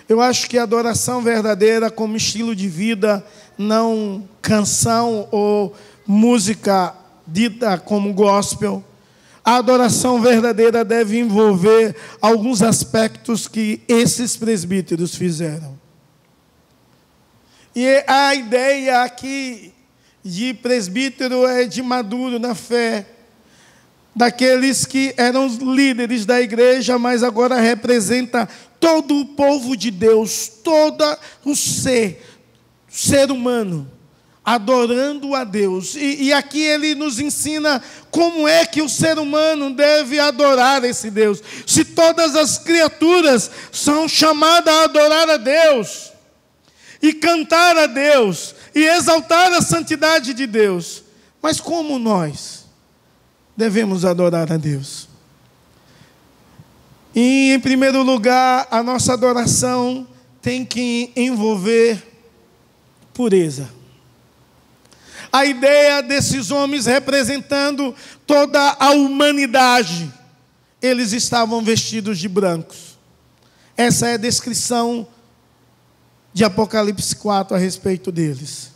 eu 0.10 0.19
acho 0.19 0.50
que 0.50 0.57
adoração 0.57 1.21
verdadeira, 1.21 1.89
como 1.89 2.17
estilo 2.17 2.53
de 2.53 2.67
vida, 2.67 3.25
não 3.57 4.27
canção 4.41 5.27
ou 5.31 5.74
música 6.05 6.93
dita 7.25 7.77
como 7.77 8.13
gospel, 8.13 8.83
a 9.51 9.58
adoração 9.58 10.22
verdadeira 10.22 10.86
deve 10.86 11.20
envolver 11.20 11.93
alguns 12.22 12.62
aspectos 12.62 13.50
que 13.50 13.81
esses 13.86 14.38
presbíteros 14.38 15.13
fizeram. 15.13 15.77
E 17.75 18.01
a 18.08 18.34
ideia 18.34 19.03
aqui 19.03 19.74
de 20.24 20.53
presbítero 20.53 21.46
é 21.46 21.65
de 21.65 21.81
maduro 21.81 22.39
na 22.39 22.55
fé, 22.55 23.05
daqueles 24.15 24.86
que 24.86 25.13
eram 25.17 25.48
líderes 25.48 26.25
da 26.25 26.39
igreja, 26.39 26.98
mas 26.98 27.22
agora 27.22 27.60
representa 27.60 28.48
todo 28.79 29.20
o 29.20 29.25
povo 29.25 29.75
de 29.75 29.91
Deus, 29.91 30.48
todo 30.63 31.03
o 31.43 31.58
ser, 31.58 32.24
ser 32.88 33.29
humano 33.29 34.00
adorando 34.43 35.36
a 35.36 35.43
Deus. 35.43 35.95
E, 35.95 36.24
e, 36.24 36.33
aqui 36.33 36.62
ele 36.62 36.95
nos 36.95 37.19
ensina 37.19 37.81
como 38.10 38.48
é 38.48 38.65
que 38.65 38.81
o 38.81 38.89
ser 38.89 39.19
humano 39.19 39.74
deve 39.74 40.19
adorar 40.19 40.83
esse 40.83 41.12
Deus. 41.12 41.41
Se 41.65 41.86
todas 41.86 42.36
as 42.36 42.57
criaturas 42.57 43.50
são 43.71 44.07
chamadas 44.07 44.74
a 44.74 44.83
adorar 44.83 45.29
a 45.29 45.38
Deus, 45.38 46.12
e 47.01 47.13
cantar 47.13 47.77
a 47.77 47.88
Deus, 47.88 48.53
e 48.75 48.83
exaltar 48.83 49.51
a 49.53 49.62
santidade 49.62 50.33
de 50.33 50.45
Deus, 50.45 51.03
Mas 51.41 51.60
como 51.60 51.98
nós 51.98 52.65
devemos 53.57 54.05
adorar 54.05 54.51
a 54.51 54.57
Deus? 54.57 55.10
E, 57.15 57.51
em 57.51 57.60
primeiro 57.60 58.03
lugar, 58.03 58.67
a 58.69 58.83
nossa 58.83 59.13
adoração 59.13 60.07
tem 60.39 60.63
que 60.63 61.12
envolver 61.15 62.01
pureza. 63.12 63.80
A 65.31 65.45
ideia 65.45 66.01
desses 66.01 66.51
homens 66.51 66.85
representando 66.85 67.95
toda 68.27 68.75
a 68.79 68.91
humanidade, 68.91 70.11
eles 70.81 71.13
estavam 71.13 71.63
vestidos 71.63 72.19
de 72.19 72.27
brancos. 72.27 72.97
Essa 73.77 74.09
é 74.09 74.13
a 74.15 74.17
descrição 74.17 75.07
de 76.33 76.43
Apocalipse 76.43 77.15
4 77.15 77.55
a 77.55 77.59
respeito 77.59 78.11
deles. 78.11 78.71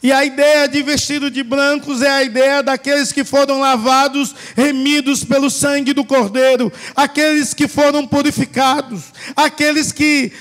E 0.00 0.12
a 0.12 0.24
ideia 0.24 0.68
de 0.68 0.80
vestido 0.82 1.28
de 1.28 1.42
brancos 1.42 2.02
é 2.02 2.10
a 2.10 2.22
ideia 2.22 2.62
daqueles 2.62 3.10
que 3.10 3.24
foram 3.24 3.58
lavados, 3.58 4.32
remidos 4.54 5.24
pelo 5.24 5.50
sangue 5.50 5.92
do 5.92 6.04
Cordeiro, 6.04 6.72
aqueles 6.94 7.52
que 7.52 7.66
foram 7.66 8.06
purificados, 8.06 9.12
aqueles 9.34 9.90
que 9.90 10.32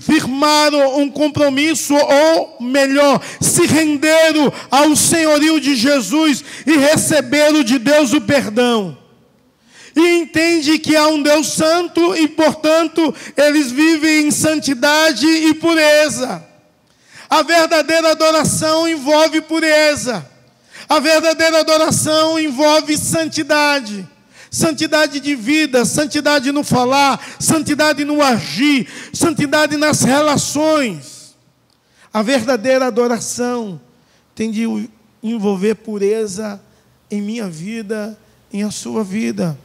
firmaram 0.00 0.98
um 0.98 1.10
compromisso, 1.10 1.94
ou 1.94 2.56
melhor, 2.60 3.20
se 3.40 3.66
renderam 3.66 4.52
ao 4.70 4.94
senhorio 4.94 5.60
de 5.60 5.74
Jesus 5.74 6.44
e 6.66 6.76
receberam 6.76 7.64
de 7.64 7.78
Deus 7.78 8.12
o 8.12 8.20
perdão. 8.20 8.96
E 9.94 10.18
entende 10.18 10.78
que 10.78 10.94
há 10.94 11.08
um 11.08 11.22
Deus 11.22 11.48
santo 11.48 12.14
e, 12.14 12.28
portanto, 12.28 13.14
eles 13.36 13.72
vivem 13.72 14.26
em 14.26 14.30
santidade 14.30 15.26
e 15.26 15.54
pureza. 15.54 16.44
A 17.28 17.42
verdadeira 17.42 18.12
adoração 18.12 18.86
envolve 18.86 19.40
pureza. 19.40 20.24
A 20.88 21.00
verdadeira 21.00 21.60
adoração 21.60 22.38
envolve 22.38 22.96
santidade 22.96 24.06
santidade 24.56 25.20
de 25.20 25.34
vida, 25.34 25.84
santidade 25.84 26.50
no 26.50 26.64
falar, 26.64 27.22
santidade 27.38 28.04
no 28.06 28.22
agir, 28.22 28.88
santidade 29.12 29.76
nas 29.76 30.00
relações. 30.00 31.36
A 32.10 32.22
verdadeira 32.22 32.86
adoração 32.86 33.78
tem 34.34 34.50
de 34.50 34.88
envolver 35.22 35.74
pureza 35.74 36.58
em 37.10 37.20
minha 37.20 37.50
vida, 37.50 38.18
em 38.50 38.62
a 38.62 38.70
sua 38.70 39.04
vida. 39.04 39.58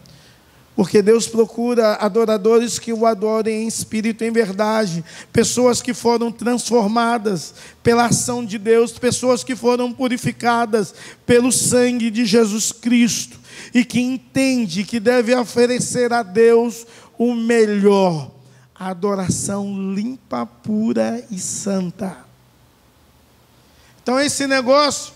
Porque 0.76 1.02
Deus 1.02 1.26
procura 1.26 1.96
adoradores 1.96 2.78
que 2.78 2.92
o 2.92 3.06
adorem 3.06 3.64
em 3.64 3.68
espírito 3.68 4.26
e 4.26 4.28
em 4.28 4.32
verdade, 4.32 5.06
pessoas 5.32 5.82
que 5.82 5.94
foram 5.94 6.32
transformadas 6.34 7.54
pela 7.82 8.08
ação 8.08 8.44
de 8.44 8.58
Deus, 8.58 8.92
pessoas 8.92 9.42
que 9.42 9.56
foram 9.56 9.94
purificadas 9.94 10.94
pelo 11.26 11.52
sangue 11.52 12.10
de 12.10 12.26
Jesus 12.26 12.74
Cristo 12.74 13.41
e 13.74 13.86
que 13.86 14.00
entende 14.00 14.84
que 14.84 15.00
deve 15.00 15.34
oferecer 15.36 16.12
a 16.12 16.24
Deus 16.24 16.86
o 17.18 17.34
melhor, 17.34 18.32
a 18.76 18.90
adoração 18.90 19.94
limpa, 19.94 20.46
pura 20.46 21.26
e 21.32 21.40
santa. 21.40 22.26
Então, 24.02 24.20
esse 24.20 24.48
negócio 24.48 25.14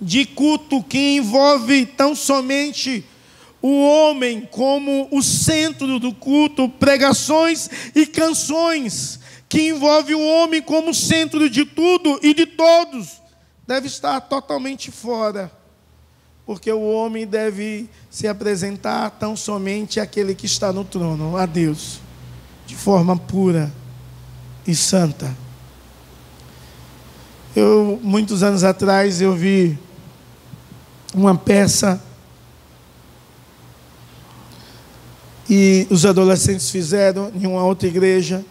de 0.00 0.24
culto 0.24 0.82
que 0.82 1.16
envolve 1.16 1.86
tão 1.86 2.14
somente 2.14 3.04
o 3.60 3.86
homem 3.86 4.40
como 4.50 5.06
o 5.12 5.22
centro 5.22 6.00
do 6.00 6.12
culto, 6.12 6.68
pregações 6.68 7.70
e 7.94 8.04
canções, 8.06 9.20
que 9.48 9.68
envolve 9.68 10.14
o 10.14 10.26
homem 10.26 10.60
como 10.60 10.92
centro 10.92 11.48
de 11.48 11.64
tudo 11.64 12.18
e 12.22 12.34
de 12.34 12.46
todos, 12.46 13.20
deve 13.66 13.86
estar 13.86 14.20
totalmente 14.22 14.90
fora 14.90 15.61
porque 16.46 16.72
o 16.72 16.82
homem 16.82 17.26
deve 17.26 17.88
se 18.10 18.26
apresentar 18.26 19.10
tão 19.10 19.36
somente 19.36 20.00
àquele 20.00 20.34
que 20.34 20.46
está 20.46 20.72
no 20.72 20.84
trono, 20.84 21.36
a 21.36 21.46
Deus, 21.46 22.00
de 22.66 22.74
forma 22.74 23.16
pura 23.16 23.72
e 24.66 24.74
santa. 24.74 25.34
Eu, 27.54 28.00
muitos 28.02 28.42
anos 28.42 28.64
atrás, 28.64 29.20
eu 29.20 29.34
vi 29.34 29.78
uma 31.14 31.36
peça 31.36 32.02
e 35.48 35.86
os 35.90 36.06
adolescentes 36.06 36.70
fizeram 36.70 37.30
em 37.34 37.46
uma 37.46 37.62
outra 37.62 37.86
igreja. 37.86 38.42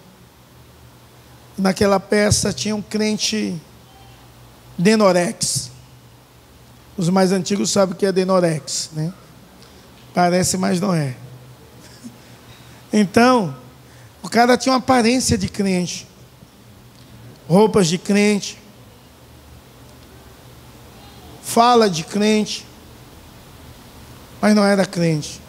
Naquela 1.58 2.00
peça 2.00 2.54
tinha 2.54 2.76
um 2.76 2.82
crente 2.82 3.60
denorex. 4.78 5.71
Os 7.02 7.10
mais 7.10 7.32
antigos 7.32 7.72
sabem 7.72 7.96
que 7.96 8.06
é 8.06 8.12
Denorex, 8.12 8.92
né? 8.94 9.12
Parece, 10.14 10.56
mas 10.56 10.80
não 10.80 10.94
é. 10.94 11.16
Então, 12.94 13.58
o 14.22 14.30
cara 14.30 14.56
tinha 14.56 14.72
uma 14.74 14.78
aparência 14.78 15.36
de 15.36 15.50
crente, 15.50 16.08
roupas 17.50 17.88
de 17.88 17.98
crente, 17.98 18.60
fala 21.42 21.90
de 21.90 22.04
crente, 22.04 22.68
mas 24.40 24.54
não 24.54 24.64
era 24.64 24.86
crente. 24.86 25.42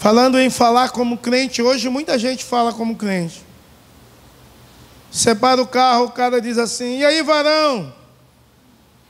Falando 0.00 0.40
em 0.40 0.50
falar 0.50 0.90
como 0.90 1.18
crente, 1.18 1.62
hoje 1.62 1.88
muita 1.88 2.18
gente 2.18 2.44
fala 2.44 2.72
como 2.72 2.96
crente. 2.96 3.46
Separa 5.08 5.62
o 5.62 5.68
carro, 5.68 6.06
o 6.06 6.10
cara 6.10 6.40
diz 6.40 6.58
assim: 6.58 6.98
e 6.98 7.04
aí, 7.04 7.22
varão? 7.22 7.99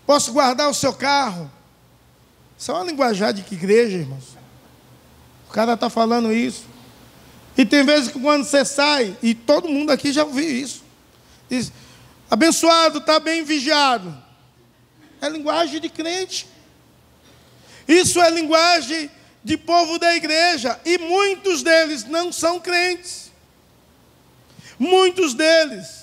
Posso 0.06 0.32
guardar 0.32 0.68
o 0.68 0.74
seu 0.74 0.92
carro? 0.92 1.50
Isso 2.58 2.70
é 2.70 2.74
uma 2.74 2.84
linguajar 2.84 3.32
de 3.32 3.42
que 3.42 3.54
igreja, 3.54 3.98
irmãos? 3.98 4.36
O 5.48 5.52
cara 5.52 5.74
está 5.74 5.88
falando 5.88 6.32
isso. 6.32 6.64
E 7.56 7.64
tem 7.64 7.84
vezes 7.84 8.12
que 8.12 8.20
quando 8.20 8.44
você 8.44 8.64
sai, 8.64 9.16
e 9.22 9.34
todo 9.34 9.68
mundo 9.68 9.90
aqui 9.90 10.12
já 10.12 10.24
ouviu 10.24 10.48
isso, 10.48 10.82
diz: 11.48 11.72
abençoado, 12.30 12.98
está 12.98 13.18
bem 13.18 13.44
vigiado. 13.44 14.16
É 15.20 15.28
linguagem 15.28 15.80
de 15.80 15.88
crente. 15.88 16.46
Isso 17.86 18.20
é 18.20 18.30
linguagem 18.30 19.10
de 19.42 19.56
povo 19.56 19.98
da 19.98 20.14
igreja. 20.14 20.80
E 20.84 20.96
muitos 20.98 21.62
deles 21.62 22.04
não 22.04 22.32
são 22.32 22.60
crentes. 22.60 23.30
Muitos 24.78 25.34
deles 25.34 25.99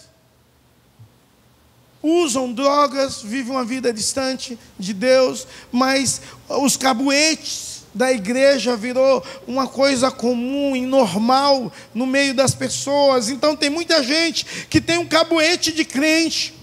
usam 2.01 2.53
drogas, 2.53 3.21
vivem 3.21 3.51
uma 3.51 3.65
vida 3.65 3.91
distante 3.91 4.57
de 4.77 4.93
Deus, 4.93 5.47
mas 5.71 6.21
os 6.47 6.77
cabuetes 6.77 7.83
da 7.93 8.11
igreja 8.11 8.77
virou 8.77 9.25
uma 9.47 9.67
coisa 9.67 10.11
comum 10.11 10.75
e 10.75 10.81
normal 10.85 11.71
no 11.93 12.05
meio 12.05 12.33
das 12.33 12.53
pessoas. 12.53 13.29
Então 13.29 13.55
tem 13.55 13.69
muita 13.69 14.03
gente 14.03 14.45
que 14.69 14.79
tem 14.79 14.97
um 14.97 15.05
cabuete 15.05 15.71
de 15.71 15.83
crente, 15.83 16.53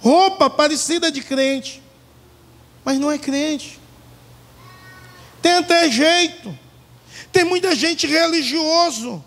roupa 0.00 0.50
parecida 0.50 1.12
de 1.12 1.22
crente, 1.22 1.80
mas 2.84 2.98
não 2.98 3.10
é 3.10 3.18
crente. 3.18 3.80
Tem 5.40 5.52
até 5.52 5.90
jeito. 5.90 6.56
Tem 7.32 7.44
muita 7.44 7.74
gente 7.74 8.06
religioso. 8.06 9.22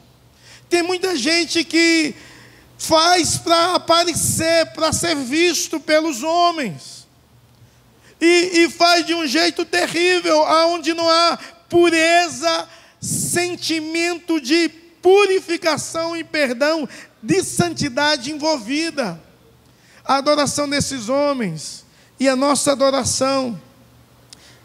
Tem 0.69 0.82
muita 0.82 1.15
gente 1.15 1.63
que 1.63 2.15
faz 2.78 3.38
para 3.38 3.76
aparecer, 3.76 4.68
para 4.74 4.92
ser 4.92 5.16
visto 5.16 5.80
pelos 5.80 6.24
homens. 6.24 7.08
E, 8.20 8.64
e, 8.64 8.70
faz 8.70 9.06
de 9.06 9.14
um 9.14 9.28
jeito 9.28 9.66
terrível, 9.66 10.44
aonde 10.46 10.94
não 10.94 11.10
há 11.10 11.38
pureza, 11.70 12.68
sentimento 13.02 14.40
de 14.40 14.70
purificação 15.02 16.16
e 16.16 16.24
perdão, 16.24 16.88
de 17.22 17.44
santidade 17.44 18.32
envolvida. 18.32 19.22
A 20.04 20.18
adoração 20.18 20.70
desses 20.70 21.10
homens 21.10 21.86
e 22.20 22.30
a 22.30 22.36
nossa 22.36 22.72
adoração 22.72 23.60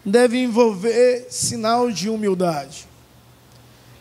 deve 0.05 0.39
envolver 0.39 1.27
sinal 1.31 1.91
de 1.91 2.09
humildade. 2.09 2.89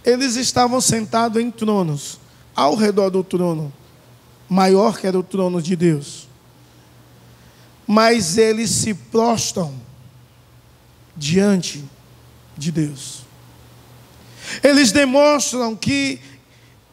Eles 0.06 0.36
estavam 0.36 0.80
sentados 0.80 1.42
em 1.42 1.50
tronos, 1.50 2.20
ao 2.56 2.76
redor 2.76 3.10
do 3.10 3.24
trono 3.24 3.74
maior 4.50 4.98
que 4.98 5.06
era 5.06 5.18
o 5.18 5.24
trono 5.24 5.62
de 5.62 5.76
Deus. 5.76 6.28
Mas 7.86 8.38
eles 8.38 8.72
se 8.72 8.94
prostram 8.94 9.74
diante 11.16 11.84
de 12.58 12.72
Deus. 12.72 13.22
Eles 14.64 14.92
demonstram 14.92 15.76
que 15.76 16.20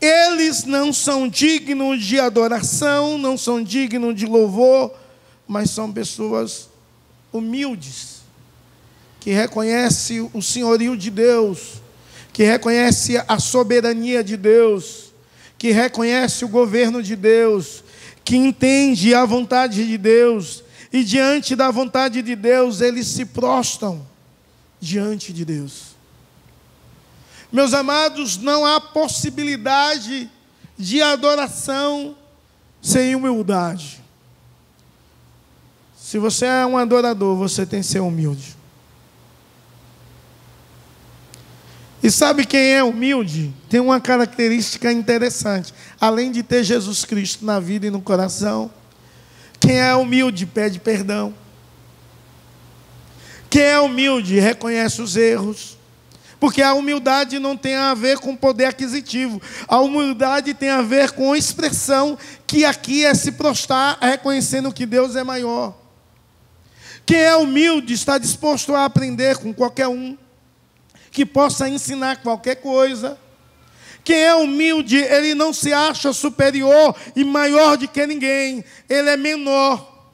eles 0.01 0.65
não 0.65 0.93
são 0.93 1.27
dignos 1.27 2.05
de 2.05 2.21
adoração, 2.21 3.17
não 3.17 3.39
são 3.39 3.63
dignos 3.63 4.15
de 4.15 4.27
louvor, 4.27 4.93
mas 5.49 5.71
são 5.71 5.91
pessoas 5.91 6.69
humildes, 7.33 8.21
que 9.21 9.31
reconhecem 9.31 10.31
o 10.33 10.43
senhorio 10.43 10.97
de 10.97 11.11
Deus, 11.11 11.81
que 12.33 12.43
reconhecem 12.43 13.23
a 13.27 13.39
soberania 13.39 14.23
de 14.23 14.37
Deus 14.37 15.06
que 15.59 15.71
reconhece 15.71 16.45
o 16.45 16.49
governo 16.49 17.03
de 17.03 17.17
Deus, 17.17 17.83
que 18.25 18.37
entende 18.37 19.15
a 19.15 19.25
vontade 19.25 19.87
de 19.87 19.97
Deus 19.97 20.65
e 20.93 21.05
diante 21.05 21.55
da 21.55 21.71
vontade 21.71 22.23
de 22.23 22.35
Deus, 22.35 22.81
eles 22.81 23.07
se 23.07 23.27
prostram 23.27 24.07
diante 24.81 25.31
de 25.31 25.45
Deus. 25.45 25.97
Meus 27.53 27.75
amados, 27.75 28.39
não 28.39 28.65
há 28.65 28.81
possibilidade 28.81 30.31
de 30.79 31.03
adoração 31.03 32.17
sem 32.81 33.15
humildade. 33.15 34.03
Se 35.99 36.19
você 36.19 36.47
é 36.47 36.67
um 36.67 36.79
adorador, 36.79 37.37
você 37.37 37.67
tem 37.67 37.81
que 37.81 37.87
ser 37.87 38.01
humilde. 38.01 38.56
E 42.07 42.11
sabe 42.13 42.47
quem 42.47 42.73
é 42.73 42.85
humilde? 42.85 43.53
Tem 43.69 43.81
uma 43.81 44.01
característica 44.01 44.93
interessante. 44.93 45.75
Além 46.01 46.31
de 46.31 46.41
ter 46.41 46.63
Jesus 46.63 47.05
Cristo 47.05 47.45
na 47.45 47.59
vida 47.59 47.89
e 47.89 47.91
no 47.91 48.01
coração, 48.01 48.71
quem 49.59 49.81
é 49.81 49.93
humilde 49.93 50.47
pede 50.47 50.79
perdão. 50.79 51.35
Quem 53.51 53.63
é 53.63 53.81
humilde 53.81 54.39
reconhece 54.39 55.03
os 55.03 55.17
erros. 55.17 55.77
Porque 56.39 56.63
a 56.63 56.75
humildade 56.75 57.41
não 57.41 57.57
tem 57.57 57.75
a 57.75 57.93
ver 57.93 58.21
com 58.21 58.37
poder 58.37 58.67
aquisitivo. 58.67 59.43
A 59.67 59.81
humildade 59.81 60.55
tem 60.55 60.71
a 60.71 60.83
ver 60.83 61.11
com 61.11 61.35
expressão 61.35 62.17
que 62.47 62.65
aqui 62.65 63.05
é 63.05 63.15
se 63.15 63.33
prostrar 63.33 63.99
reconhecendo 64.01 64.73
que 64.73 64.87
Deus 64.87 65.17
é 65.17 65.25
maior. 65.25 65.77
Quem 67.05 67.19
é 67.19 67.37
humilde 67.37 67.95
está 67.95 68.17
disposto 68.17 68.77
a 68.77 68.85
aprender 68.85 69.39
com 69.39 69.53
qualquer 69.53 69.89
um 69.89 70.17
que 71.17 71.25
possa 71.25 71.67
ensinar 71.67 72.21
qualquer 72.21 72.57
coisa. 72.57 73.19
Quem 74.05 74.19
é 74.19 74.35
humilde, 74.35 74.99
ele 74.99 75.35
não 75.35 75.51
se 75.51 75.73
acha 75.73 76.13
superior 76.13 76.95
e 77.17 77.25
maior 77.25 77.79
do 77.79 77.89
que 77.89 78.07
ninguém, 78.07 78.63
ele 78.87 79.09
é 79.09 79.17
menor. 79.17 80.13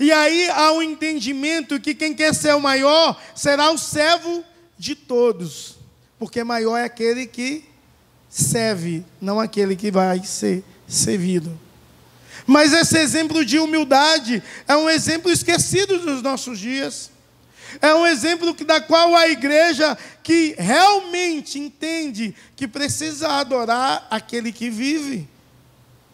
E 0.00 0.10
aí 0.10 0.50
há 0.50 0.72
um 0.72 0.82
entendimento 0.82 1.78
que 1.78 1.94
quem 1.94 2.12
quer 2.14 2.34
ser 2.34 2.52
o 2.56 2.60
maior 2.60 3.16
será 3.32 3.70
o 3.70 3.78
servo 3.78 4.42
de 4.76 4.96
todos, 4.96 5.76
porque 6.18 6.42
maior 6.42 6.78
é 6.78 6.82
aquele 6.82 7.24
que 7.24 7.64
serve, 8.28 9.04
não 9.20 9.38
aquele 9.38 9.76
que 9.76 9.92
vai 9.92 10.18
ser 10.24 10.64
servido. 10.88 11.56
Mas 12.44 12.72
esse 12.72 12.98
exemplo 12.98 13.44
de 13.44 13.60
humildade 13.60 14.42
é 14.66 14.74
um 14.74 14.90
exemplo 14.90 15.30
esquecido 15.30 16.00
dos 16.00 16.20
nossos 16.22 16.58
dias. 16.58 17.11
É 17.80 17.94
um 17.94 18.06
exemplo 18.06 18.52
da 18.64 18.80
qual 18.80 19.14
a 19.14 19.28
igreja 19.28 19.96
que 20.22 20.54
realmente 20.58 21.58
entende 21.58 22.34
que 22.56 22.68
precisa 22.68 23.28
adorar 23.28 24.06
aquele 24.10 24.52
que 24.52 24.70
vive, 24.70 25.28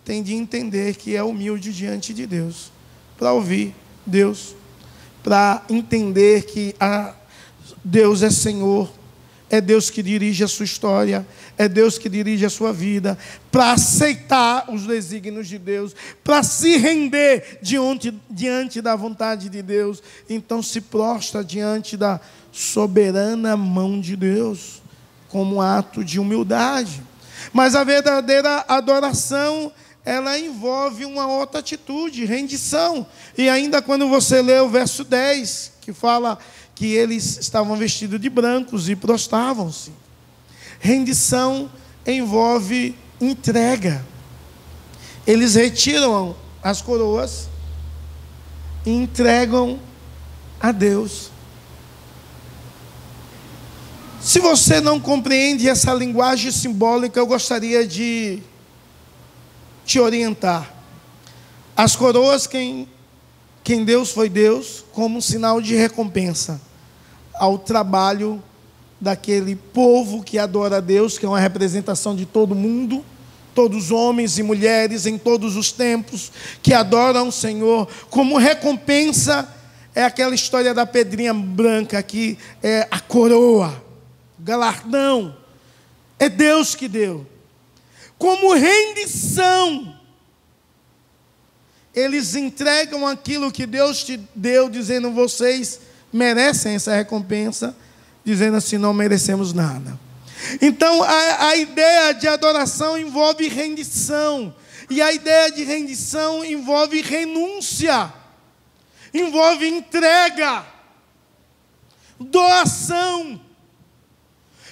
tem 0.04 0.22
de 0.22 0.34
entender 0.34 0.96
que 0.96 1.14
é 1.16 1.22
humilde 1.22 1.72
diante 1.72 2.14
de 2.14 2.26
Deus, 2.26 2.72
para 3.18 3.32
ouvir 3.32 3.74
Deus, 4.06 4.54
para 5.22 5.62
entender 5.68 6.44
que 6.44 6.74
a 6.80 7.14
Deus 7.84 8.22
é 8.22 8.30
Senhor, 8.30 8.90
é 9.50 9.60
Deus 9.60 9.90
que 9.90 10.02
dirige 10.02 10.44
a 10.44 10.48
sua 10.48 10.64
história, 10.64 11.26
é 11.58 11.68
Deus 11.68 11.98
que 11.98 12.08
dirige 12.08 12.46
a 12.46 12.50
sua 12.50 12.72
vida, 12.72 13.18
para 13.50 13.72
aceitar 13.72 14.70
os 14.70 14.86
desígnios 14.86 15.48
de 15.48 15.58
Deus, 15.58 15.94
para 16.22 16.44
se 16.44 16.76
render 16.76 17.58
diante, 17.60 18.14
diante 18.30 18.80
da 18.80 18.94
vontade 18.94 19.48
de 19.48 19.60
Deus. 19.60 20.00
Então 20.30 20.62
se 20.62 20.80
prostra 20.80 21.42
diante 21.42 21.96
da 21.96 22.20
soberana 22.52 23.56
mão 23.56 24.00
de 24.00 24.14
Deus, 24.14 24.80
como 25.28 25.56
um 25.56 25.60
ato 25.60 26.04
de 26.04 26.20
humildade. 26.20 27.02
Mas 27.52 27.74
a 27.74 27.82
verdadeira 27.82 28.64
adoração, 28.68 29.72
ela 30.04 30.38
envolve 30.38 31.04
uma 31.04 31.26
outra 31.26 31.58
atitude, 31.58 32.24
rendição. 32.24 33.04
E 33.36 33.48
ainda 33.48 33.82
quando 33.82 34.08
você 34.08 34.40
lê 34.40 34.60
o 34.60 34.68
verso 34.68 35.02
10, 35.02 35.72
que 35.80 35.92
fala 35.92 36.38
que 36.74 36.94
eles 36.94 37.38
estavam 37.38 37.76
vestidos 37.76 38.20
de 38.20 38.30
brancos 38.30 38.88
e 38.88 38.94
prostravam-se. 38.94 39.90
Rendição 40.78 41.70
envolve 42.06 42.96
entrega. 43.20 44.04
Eles 45.26 45.54
retiram 45.54 46.36
as 46.62 46.80
coroas 46.80 47.48
e 48.86 48.90
entregam 48.90 49.78
a 50.60 50.72
Deus. 50.72 51.30
Se 54.20 54.40
você 54.40 54.80
não 54.80 55.00
compreende 55.00 55.68
essa 55.68 55.92
linguagem 55.94 56.50
simbólica, 56.50 57.18
eu 57.18 57.26
gostaria 57.26 57.86
de 57.86 58.42
te 59.84 60.00
orientar. 60.00 60.74
As 61.76 61.94
coroas, 61.94 62.46
quem, 62.46 62.88
quem 63.62 63.84
Deus 63.84 64.10
foi 64.10 64.28
Deus, 64.28 64.84
como 64.92 65.18
um 65.18 65.20
sinal 65.20 65.60
de 65.60 65.74
recompensa 65.76 66.60
ao 67.34 67.58
trabalho 67.58 68.42
daquele 69.00 69.54
povo 69.54 70.22
que 70.22 70.38
adora 70.38 70.78
a 70.78 70.80
Deus, 70.80 71.18
que 71.18 71.26
é 71.26 71.28
uma 71.28 71.40
representação 71.40 72.14
de 72.14 72.26
todo 72.26 72.54
mundo, 72.54 73.04
todos 73.54 73.90
homens 73.90 74.38
e 74.38 74.42
mulheres 74.42 75.06
em 75.06 75.18
todos 75.18 75.56
os 75.56 75.72
tempos 75.72 76.30
que 76.62 76.72
adoram 76.72 77.28
o 77.28 77.32
Senhor, 77.32 77.88
como 78.10 78.38
recompensa 78.38 79.48
é 79.94 80.04
aquela 80.04 80.34
história 80.34 80.72
da 80.72 80.86
pedrinha 80.86 81.34
branca 81.34 82.00
que 82.02 82.38
é 82.62 82.86
a 82.88 83.00
coroa, 83.00 83.82
galardão. 84.38 85.36
É 86.20 86.28
Deus 86.28 86.76
que 86.76 86.86
deu. 86.86 87.26
Como 88.16 88.54
rendição, 88.54 89.96
eles 91.92 92.36
entregam 92.36 93.06
aquilo 93.08 93.50
que 93.50 93.66
Deus 93.66 94.04
te 94.04 94.20
deu, 94.34 94.68
dizendo: 94.68 95.10
vocês 95.10 95.80
merecem 96.12 96.76
essa 96.76 96.94
recompensa, 96.94 97.76
dizendo 98.24 98.56
assim: 98.56 98.78
não 98.78 98.92
merecemos 98.92 99.52
nada. 99.52 99.98
Então, 100.62 101.02
a, 101.02 101.48
a 101.48 101.56
ideia 101.56 102.12
de 102.12 102.28
adoração 102.28 102.96
envolve 102.96 103.48
rendição, 103.48 104.54
e 104.88 105.02
a 105.02 105.12
ideia 105.12 105.50
de 105.50 105.64
rendição 105.64 106.44
envolve 106.44 107.00
renúncia, 107.02 108.12
envolve 109.12 109.68
entrega, 109.68 110.64
doação. 112.18 113.40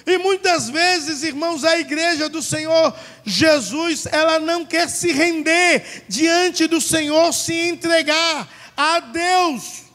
E 0.05 0.17
muitas 0.17 0.69
vezes, 0.69 1.21
irmãos, 1.21 1.65
a 1.65 1.77
igreja 1.77 2.29
do 2.29 2.41
Senhor 2.41 2.95
Jesus, 3.25 4.05
ela 4.05 4.39
não 4.39 4.65
quer 4.65 4.89
se 4.89 5.11
render 5.11 6.05
diante 6.07 6.65
do 6.65 6.79
Senhor, 6.79 7.33
se 7.33 7.53
entregar 7.53 8.47
a 8.75 9.01
Deus 9.01 9.86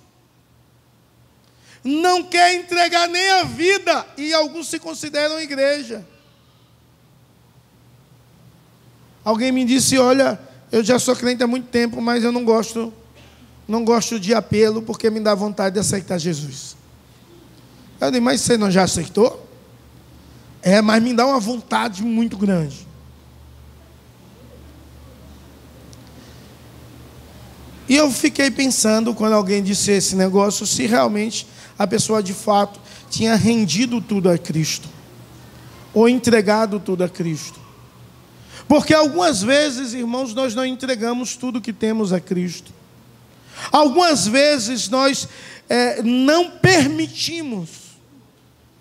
não 1.84 2.22
quer 2.22 2.54
entregar 2.54 3.08
nem 3.08 3.30
a 3.30 3.44
vida, 3.44 4.06
e 4.16 4.32
alguns 4.32 4.68
se 4.68 4.78
consideram 4.78 5.40
igreja. 5.40 6.06
Alguém 9.24 9.50
me 9.50 9.64
disse: 9.64 9.98
Olha, 9.98 10.38
eu 10.70 10.84
já 10.84 10.98
sou 10.98 11.16
crente 11.16 11.42
há 11.42 11.46
muito 11.46 11.68
tempo, 11.68 12.00
mas 12.00 12.22
eu 12.22 12.32
não 12.32 12.44
gosto, 12.44 12.92
não 13.66 13.84
gosto 13.84 14.18
de 14.18 14.34
apelo, 14.34 14.82
porque 14.82 15.10
me 15.10 15.20
dá 15.20 15.34
vontade 15.34 15.74
de 15.74 15.80
aceitar 15.80 16.18
Jesus. 16.18 16.76
Eu 18.00 18.10
disse: 18.10 18.20
Mas 18.20 18.40
você 18.40 18.56
não 18.56 18.70
já 18.70 18.84
aceitou? 18.84 19.48
É, 20.62 20.80
mas 20.80 21.02
me 21.02 21.12
dá 21.12 21.26
uma 21.26 21.40
vontade 21.40 22.02
muito 22.04 22.36
grande. 22.36 22.86
E 27.88 27.96
eu 27.96 28.10
fiquei 28.10 28.50
pensando, 28.50 29.12
quando 29.12 29.34
alguém 29.34 29.62
disse 29.62 29.90
esse 29.90 30.14
negócio, 30.14 30.64
se 30.64 30.86
realmente 30.86 31.46
a 31.82 31.86
pessoa 31.86 32.22
de 32.22 32.32
fato 32.32 32.78
tinha 33.10 33.34
rendido 33.34 34.00
tudo 34.00 34.30
a 34.30 34.38
Cristo, 34.38 34.88
ou 35.92 36.08
entregado 36.08 36.78
tudo 36.78 37.02
a 37.02 37.08
Cristo. 37.08 37.58
Porque 38.68 38.94
algumas 38.94 39.42
vezes, 39.42 39.92
irmãos, 39.92 40.32
nós 40.32 40.54
não 40.54 40.64
entregamos 40.64 41.34
tudo 41.34 41.60
que 41.60 41.72
temos 41.72 42.12
a 42.12 42.20
Cristo. 42.20 42.72
Algumas 43.72 44.28
vezes 44.28 44.88
nós 44.88 45.28
é, 45.68 46.00
não 46.02 46.52
permitimos 46.52 47.68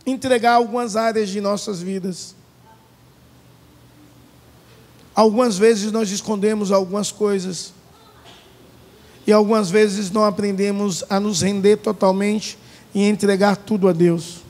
entregar 0.05 0.53
algumas 0.53 0.95
áreas 0.95 1.29
de 1.29 1.41
nossas 1.41 1.81
vidas. 1.81 2.35
Algumas 5.15 5.57
vezes 5.57 5.91
nós 5.91 6.11
escondemos 6.11 6.71
algumas 6.71 7.11
coisas. 7.11 7.73
E 9.25 9.31
algumas 9.31 9.71
vezes 9.71 10.11
não 10.11 10.23
aprendemos 10.23 11.03
a 11.09 11.19
nos 11.19 11.41
render 11.41 11.77
totalmente 11.77 12.61
e 12.93 13.07
entregar 13.07 13.55
tudo 13.55 13.87
a 13.87 13.93
Deus. 13.93 14.41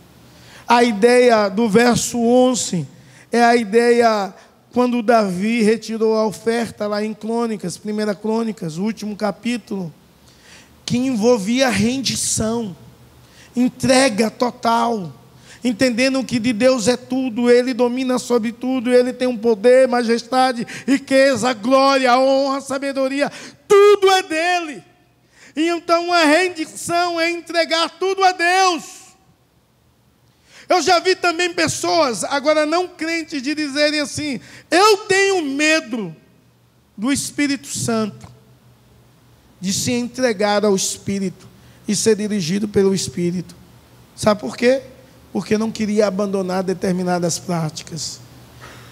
A 0.67 0.83
ideia 0.83 1.49
do 1.49 1.67
verso 1.69 2.19
11 2.19 2.87
é 3.31 3.43
a 3.43 3.55
ideia 3.55 4.33
quando 4.73 5.01
Davi 5.01 5.61
retirou 5.61 6.15
a 6.15 6.25
oferta 6.25 6.87
lá 6.87 7.03
em 7.03 7.13
Crônicas, 7.13 7.77
primeira 7.77 8.15
Crônicas, 8.15 8.77
último 8.77 9.15
capítulo, 9.15 9.93
que 10.85 10.97
envolvia 10.97 11.69
rendição, 11.69 12.75
entrega 13.55 14.29
total, 14.29 15.11
entendendo 15.63 16.23
que 16.23 16.39
de 16.39 16.53
Deus 16.53 16.87
é 16.87 16.95
tudo, 16.95 17.49
Ele 17.49 17.73
domina 17.73 18.17
sobre 18.17 18.51
tudo, 18.51 18.89
Ele 18.89 19.11
tem 19.11 19.27
um 19.27 19.37
poder, 19.37 19.87
majestade, 19.87 20.65
riqueza, 20.87 21.53
glória, 21.53 22.17
honra, 22.17 22.61
sabedoria, 22.61 23.29
tudo 23.67 24.09
é 24.09 24.23
dele. 24.23 24.90
E 25.55 25.67
então 25.67 26.11
a 26.13 26.23
rendição 26.25 27.19
é 27.19 27.29
entregar 27.29 27.89
tudo 27.89 28.23
a 28.23 28.31
Deus. 28.31 28.83
Eu 30.69 30.81
já 30.81 30.99
vi 30.99 31.15
também 31.15 31.53
pessoas, 31.53 32.23
agora 32.23 32.65
não 32.65 32.87
crentes, 32.87 33.41
de 33.41 33.53
dizerem 33.53 33.99
assim: 33.99 34.39
eu 34.69 34.97
tenho 34.99 35.43
medo 35.43 36.15
do 36.95 37.11
Espírito 37.11 37.67
Santo, 37.67 38.27
de 39.59 39.73
se 39.73 39.91
entregar 39.91 40.63
ao 40.63 40.75
Espírito 40.75 41.47
e 41.87 41.95
ser 41.95 42.15
dirigido 42.15 42.67
pelo 42.67 42.95
Espírito. 42.95 43.53
Sabe 44.15 44.39
por 44.39 44.55
quê? 44.55 44.81
Porque 45.33 45.57
não 45.57 45.71
queria 45.71 46.07
abandonar 46.07 46.63
determinadas 46.63 47.37
práticas. 47.37 48.19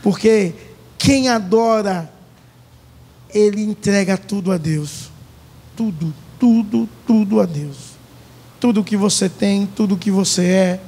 Porque 0.02 0.54
quem 0.98 1.30
adora, 1.30 2.12
ele 3.34 3.62
entrega 3.62 4.18
tudo 4.18 4.52
a 4.52 4.58
Deus. 4.58 5.10
Tudo, 5.76 6.14
tudo, 6.40 6.90
tudo 7.06 7.40
a 7.40 7.46
Deus. 7.46 8.00
Tudo 8.60 8.84
que 8.84 8.98
você 8.98 9.30
tem, 9.30 9.68
tudo 9.76 9.98
que 9.98 10.10
você 10.10 10.46
é, 10.46 10.82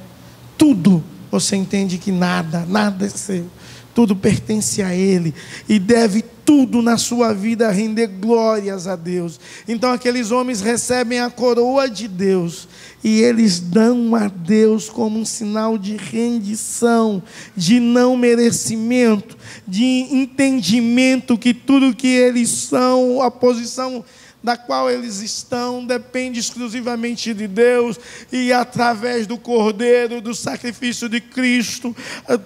tudo, 0.58 1.02
você 1.30 1.56
entende 1.56 1.98
que 1.98 2.10
nada, 2.10 2.66
nada 2.66 3.06
é 3.06 3.08
seu. 3.08 3.46
Tudo 3.94 4.16
pertence 4.16 4.82
a 4.82 4.94
Ele 4.94 5.34
e 5.68 5.78
deve 5.78 6.22
tudo 6.44 6.82
na 6.82 6.96
sua 6.96 7.32
vida 7.32 7.70
render 7.70 8.06
glórias 8.06 8.86
a 8.86 8.96
Deus. 8.96 9.38
Então 9.68 9.92
aqueles 9.92 10.30
homens 10.30 10.60
recebem 10.60 11.20
a 11.20 11.30
coroa 11.30 11.88
de 11.88 12.08
Deus 12.08 12.68
e 13.04 13.20
eles 13.20 13.60
dão 13.60 14.14
a 14.14 14.28
Deus 14.28 14.88
como 14.88 15.18
um 15.18 15.24
sinal 15.24 15.76
de 15.76 15.96
rendição, 15.96 17.22
de 17.56 17.80
não 17.80 18.16
merecimento, 18.16 19.36
de 19.66 19.84
entendimento 20.10 21.36
que 21.36 21.52
tudo 21.52 21.94
que 21.94 22.08
eles 22.08 22.48
são, 22.48 23.20
a 23.20 23.30
posição 23.30 24.04
da 24.42 24.56
qual 24.56 24.90
eles 24.90 25.20
estão 25.20 25.84
depende 25.86 26.40
exclusivamente 26.40 27.32
de 27.32 27.46
Deus 27.46 27.98
e 28.30 28.52
através 28.52 29.26
do 29.26 29.38
Cordeiro, 29.38 30.20
do 30.20 30.34
sacrifício 30.34 31.08
de 31.08 31.20
Cristo, 31.20 31.94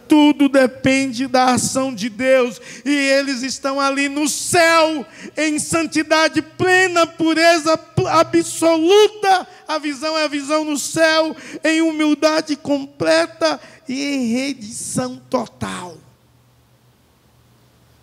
tudo 0.07 0.49
depende 0.49 1.27
da 1.27 1.55
ação 1.55 1.95
de 1.95 2.09
Deus 2.09 2.61
e 2.85 2.91
eles 2.91 3.43
estão 3.43 3.81
ali 3.81 4.09
no 4.09 4.29
céu 4.29 5.07
em 5.37 5.59
santidade 5.59 6.43
plena, 6.43 7.07
pureza 7.07 7.79
absoluta. 8.09 9.47
A 9.67 9.79
visão 9.79 10.17
é 10.17 10.25
a 10.25 10.29
visão 10.29 10.65
no 10.65 10.79
céu, 10.79 11.35
em 11.65 11.81
humildade 11.81 12.57
completa 12.57 13.59
e 13.89 14.03
em 14.05 14.33
redição 14.33 15.21
total. 15.31 15.97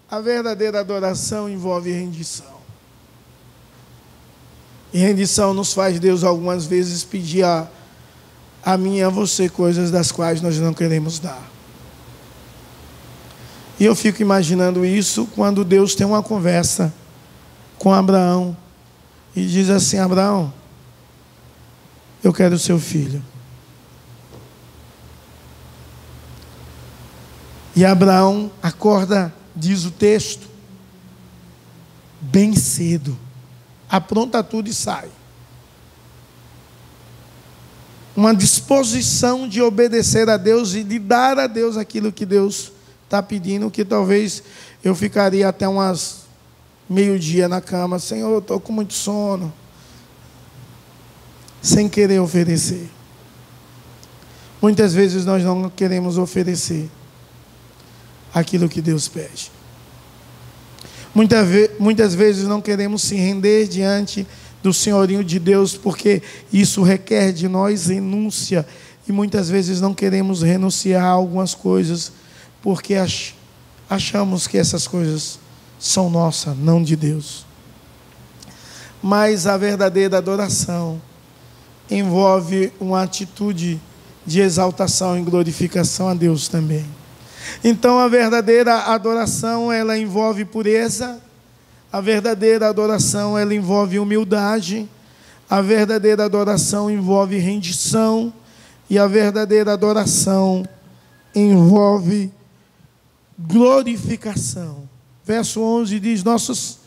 A 0.09 0.19
verdadeira 0.19 0.79
adoração 0.79 1.49
envolve 1.49 1.91
rendição. 1.91 2.52
E 4.93 4.99
rendição 4.99 5.55
nos 5.55 5.73
faz 5.73 5.99
Deus 5.99 6.23
algumas 6.23 6.65
vezes 6.67 7.03
pedir 7.03 7.43
a, 7.43 7.67
a 8.63 8.77
mim 8.77 8.97
e 8.97 9.03
a 9.03 9.09
você 9.09 9.49
coisas 9.49 9.89
das 9.89 10.11
quais 10.11 10.39
nós 10.39 10.59
não 10.59 10.71
queremos 10.71 11.17
dar. 11.17 11.41
E 13.79 13.85
eu 13.85 13.95
fico 13.95 14.21
imaginando 14.21 14.85
isso 14.85 15.27
quando 15.33 15.65
Deus 15.65 15.95
tem 15.95 16.05
uma 16.05 16.21
conversa 16.21 16.93
com 17.79 17.91
Abraão 17.91 18.55
e 19.35 19.43
diz 19.43 19.67
assim: 19.71 19.97
Abraão, 19.97 20.53
eu 22.23 22.31
quero 22.31 22.53
o 22.53 22.59
seu 22.59 22.79
filho. 22.79 23.23
E 27.75 27.83
Abraão 27.83 28.51
acorda, 28.61 29.33
diz 29.55 29.85
o 29.85 29.89
texto, 29.89 30.47
bem 32.21 32.55
cedo 32.55 33.17
apronta 33.93 34.43
tudo 34.43 34.67
e 34.67 34.73
sai. 34.73 35.07
Uma 38.15 38.33
disposição 38.33 39.47
de 39.47 39.61
obedecer 39.61 40.27
a 40.31 40.35
Deus 40.35 40.73
e 40.73 40.83
de 40.83 40.97
dar 40.97 41.37
a 41.37 41.45
Deus 41.45 41.77
aquilo 41.77 42.11
que 42.11 42.25
Deus 42.25 42.71
está 43.03 43.21
pedindo, 43.21 43.69
que 43.69 43.85
talvez 43.85 44.41
eu 44.83 44.95
ficaria 44.95 45.47
até 45.47 45.67
umas 45.67 46.23
meio-dia 46.89 47.47
na 47.47 47.61
cama, 47.61 47.99
Senhor, 47.99 48.39
estou 48.39 48.59
com 48.59 48.73
muito 48.73 48.95
sono, 48.95 49.53
sem 51.61 51.87
querer 51.87 52.19
oferecer. 52.19 52.89
Muitas 54.59 54.95
vezes 54.95 55.23
nós 55.23 55.43
não 55.43 55.69
queremos 55.69 56.17
oferecer 56.17 56.89
aquilo 58.33 58.67
que 58.67 58.81
Deus 58.81 59.07
pede. 59.07 59.51
Muitas, 61.13 61.47
muitas 61.79 62.15
vezes 62.15 62.47
não 62.47 62.59
queremos 62.59 63.03
se 63.03 63.15
render 63.15 63.67
diante 63.67 64.25
do 64.63 64.73
senhorinho 64.73 65.23
de 65.23 65.37
Deus, 65.37 65.75
porque 65.75 66.23
isso 66.51 66.81
requer 66.81 67.31
de 67.31 67.47
nós 67.47 67.87
renúncia. 67.87 68.65
E 69.07 69.11
muitas 69.11 69.49
vezes 69.49 69.79
não 69.79 69.93
queremos 69.93 70.41
renunciar 70.41 71.03
a 71.03 71.09
algumas 71.09 71.53
coisas, 71.53 72.11
porque 72.61 72.95
achamos 73.89 74.47
que 74.47 74.57
essas 74.57 74.87
coisas 74.87 75.37
são 75.77 76.09
nossas, 76.09 76.57
não 76.57 76.81
de 76.81 76.95
Deus. 76.95 77.45
Mas 79.01 79.45
a 79.45 79.57
verdadeira 79.57 80.17
adoração 80.17 81.01
envolve 81.91 82.71
uma 82.79 83.03
atitude 83.03 83.79
de 84.25 84.39
exaltação 84.39 85.19
e 85.19 85.21
glorificação 85.21 86.07
a 86.07 86.13
Deus 86.13 86.47
também. 86.47 86.85
Então 87.63 87.99
a 87.99 88.07
verdadeira 88.07 88.93
adoração, 88.93 89.71
ela 89.71 89.97
envolve 89.97 90.45
pureza, 90.45 91.21
a 91.91 92.01
verdadeira 92.01 92.69
adoração, 92.69 93.37
ela 93.37 93.53
envolve 93.53 93.99
humildade, 93.99 94.89
a 95.49 95.61
verdadeira 95.61 96.25
adoração 96.25 96.89
envolve 96.89 97.37
rendição. 97.37 98.33
E 98.89 98.99
a 98.99 99.07
verdadeira 99.07 99.73
adoração 99.73 100.67
envolve 101.33 102.31
glorificação. 103.39 104.87
Verso 105.25 105.61
11 105.61 105.99
diz: 105.99 106.23
Nosso, 106.23 106.79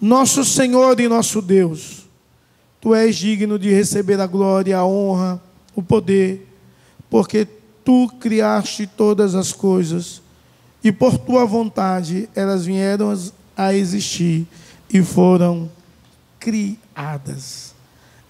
nosso 0.00 0.44
Senhor 0.44 1.00
e 1.00 1.08
nosso 1.08 1.40
Deus, 1.40 2.02
Tu 2.82 2.92
és 2.96 3.14
digno 3.14 3.60
de 3.60 3.70
receber 3.70 4.20
a 4.20 4.26
glória, 4.26 4.76
a 4.76 4.84
honra, 4.84 5.40
o 5.72 5.80
poder, 5.80 6.48
porque 7.08 7.46
tu 7.84 8.08
criaste 8.20 8.86
todas 8.86 9.34
as 9.34 9.52
coisas, 9.52 10.22
e 10.82 10.90
por 10.90 11.18
tua 11.18 11.44
vontade 11.44 12.28
elas 12.34 12.64
vieram 12.64 13.12
a 13.56 13.72
existir 13.72 14.46
e 14.92 15.02
foram 15.02 15.70
criadas. 16.40 17.74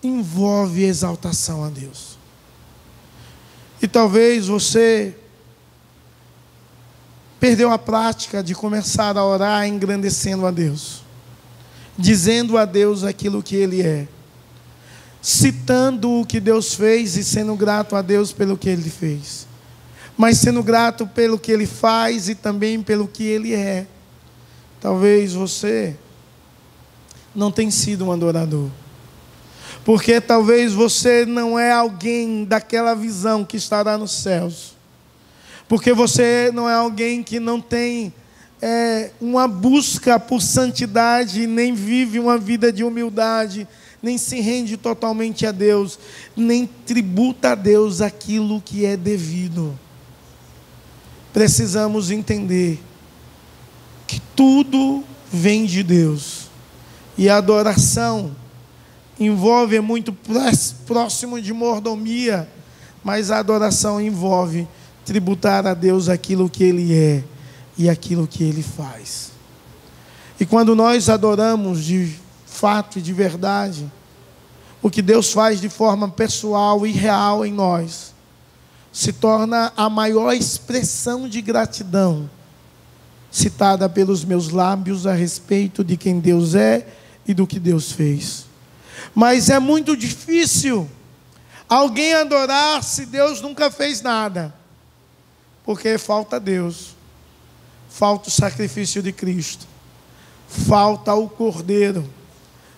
Envolve 0.02 0.82
exaltação 0.82 1.64
a 1.64 1.68
Deus. 1.68 2.18
E 3.80 3.88
talvez 3.88 4.46
você 4.46 5.16
perdeu 7.40 7.72
a 7.72 7.78
prática 7.78 8.42
de 8.42 8.54
começar 8.54 9.16
a 9.16 9.24
orar 9.24 9.66
engrandecendo 9.66 10.46
a 10.46 10.50
Deus, 10.50 11.02
dizendo 11.98 12.56
a 12.56 12.64
Deus 12.64 13.02
aquilo 13.02 13.42
que 13.42 13.56
Ele 13.56 13.82
é 13.82 14.06
citando 15.22 16.10
o 16.10 16.26
que 16.26 16.40
Deus 16.40 16.74
fez 16.74 17.16
e 17.16 17.22
sendo 17.22 17.54
grato 17.54 17.94
a 17.94 18.02
Deus 18.02 18.32
pelo 18.32 18.58
que 18.58 18.68
Ele 18.68 18.90
fez, 18.90 19.46
mas 20.18 20.38
sendo 20.38 20.64
grato 20.64 21.06
pelo 21.06 21.38
que 21.38 21.52
Ele 21.52 21.64
faz 21.64 22.28
e 22.28 22.34
também 22.34 22.82
pelo 22.82 23.06
que 23.06 23.22
Ele 23.22 23.54
é. 23.54 23.86
Talvez 24.80 25.32
você 25.32 25.96
não 27.32 27.52
tenha 27.52 27.70
sido 27.70 28.06
um 28.06 28.12
adorador, 28.12 28.68
porque 29.84 30.20
talvez 30.20 30.72
você 30.72 31.24
não 31.24 31.56
é 31.56 31.70
alguém 31.70 32.44
daquela 32.44 32.92
visão 32.92 33.44
que 33.44 33.56
estará 33.56 33.96
nos 33.96 34.10
céus, 34.10 34.76
porque 35.68 35.92
você 35.92 36.50
não 36.52 36.68
é 36.68 36.74
alguém 36.74 37.22
que 37.22 37.38
não 37.38 37.60
tem 37.60 38.12
é, 38.60 39.12
uma 39.20 39.46
busca 39.46 40.18
por 40.18 40.42
santidade, 40.42 41.46
nem 41.46 41.74
vive 41.74 42.18
uma 42.18 42.36
vida 42.36 42.72
de 42.72 42.82
humildade 42.82 43.68
nem 44.02 44.18
se 44.18 44.40
rende 44.40 44.76
totalmente 44.76 45.46
a 45.46 45.52
Deus, 45.52 45.98
nem 46.36 46.66
tributa 46.66 47.52
a 47.52 47.54
Deus 47.54 48.00
aquilo 48.00 48.60
que 48.60 48.84
é 48.84 48.96
devido. 48.96 49.78
Precisamos 51.32 52.10
entender 52.10 52.80
que 54.06 54.20
tudo 54.34 55.04
vem 55.32 55.64
de 55.64 55.82
Deus. 55.82 56.50
E 57.16 57.28
a 57.28 57.36
adoração 57.36 58.34
envolve 59.18 59.76
é 59.76 59.80
muito 59.80 60.12
próximo 60.86 61.40
de 61.40 61.52
mordomia, 61.52 62.48
mas 63.04 63.30
a 63.30 63.38
adoração 63.38 64.00
envolve 64.00 64.66
tributar 65.04 65.66
a 65.66 65.74
Deus 65.74 66.08
aquilo 66.08 66.50
que 66.50 66.64
Ele 66.64 66.94
é 66.94 67.24
e 67.78 67.88
aquilo 67.88 68.26
que 68.26 68.42
Ele 68.42 68.62
faz. 68.62 69.30
E 70.40 70.46
quando 70.46 70.74
nós 70.74 71.08
adoramos 71.08 71.84
de 71.84 72.16
fato 72.52 72.98
e 72.98 73.02
de 73.02 73.12
verdade, 73.12 73.90
o 74.80 74.90
que 74.90 75.00
Deus 75.00 75.32
faz 75.32 75.60
de 75.60 75.68
forma 75.68 76.08
pessoal 76.08 76.86
e 76.86 76.92
real 76.92 77.44
em 77.44 77.52
nós, 77.52 78.12
se 78.92 79.12
torna 79.12 79.72
a 79.76 79.88
maior 79.88 80.32
expressão 80.32 81.28
de 81.28 81.40
gratidão 81.40 82.28
citada 83.30 83.88
pelos 83.88 84.24
meus 84.24 84.50
lábios 84.50 85.06
a 85.06 85.14
respeito 85.14 85.82
de 85.82 85.96
quem 85.96 86.20
Deus 86.20 86.54
é 86.54 86.86
e 87.26 87.32
do 87.32 87.46
que 87.46 87.58
Deus 87.58 87.90
fez. 87.90 88.44
Mas 89.14 89.48
é 89.48 89.58
muito 89.58 89.96
difícil 89.96 90.88
alguém 91.66 92.12
adorar 92.12 92.84
se 92.84 93.06
Deus 93.06 93.40
nunca 93.40 93.70
fez 93.70 94.02
nada. 94.02 94.54
Porque 95.64 95.96
falta 95.96 96.38
Deus, 96.38 96.94
falta 97.88 98.28
o 98.28 98.32
sacrifício 98.32 99.02
de 99.02 99.12
Cristo, 99.12 99.66
falta 100.46 101.14
o 101.14 101.28
Cordeiro, 101.28 102.06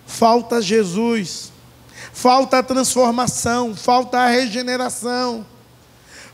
falta 0.05 0.61
Jesus, 0.61 1.51
falta 2.13 2.59
a 2.59 2.63
transformação, 2.63 3.75
falta 3.75 4.19
a 4.19 4.27
regeneração. 4.27 5.45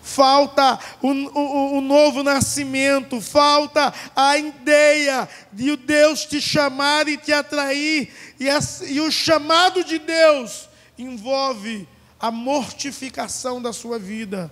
Falta 0.03 0.79
o, 0.99 1.09
o, 1.09 1.77
o, 1.77 1.81
novo 1.81 2.23
nascimento, 2.23 3.21
falta 3.21 3.93
a 4.15 4.35
ideia 4.35 5.29
de 5.53 5.69
o 5.69 5.77
Deus 5.77 6.25
te 6.25 6.41
chamar 6.41 7.07
e 7.07 7.17
te 7.17 7.31
atrair, 7.31 8.11
e, 8.39 8.49
a, 8.49 8.59
e 8.87 8.99
o 8.99 9.11
chamado 9.11 9.83
de 9.83 9.99
Deus 9.99 10.67
envolve 10.97 11.87
a 12.19 12.31
mortificação 12.31 13.61
da 13.61 13.71
sua 13.71 13.99
vida 13.99 14.51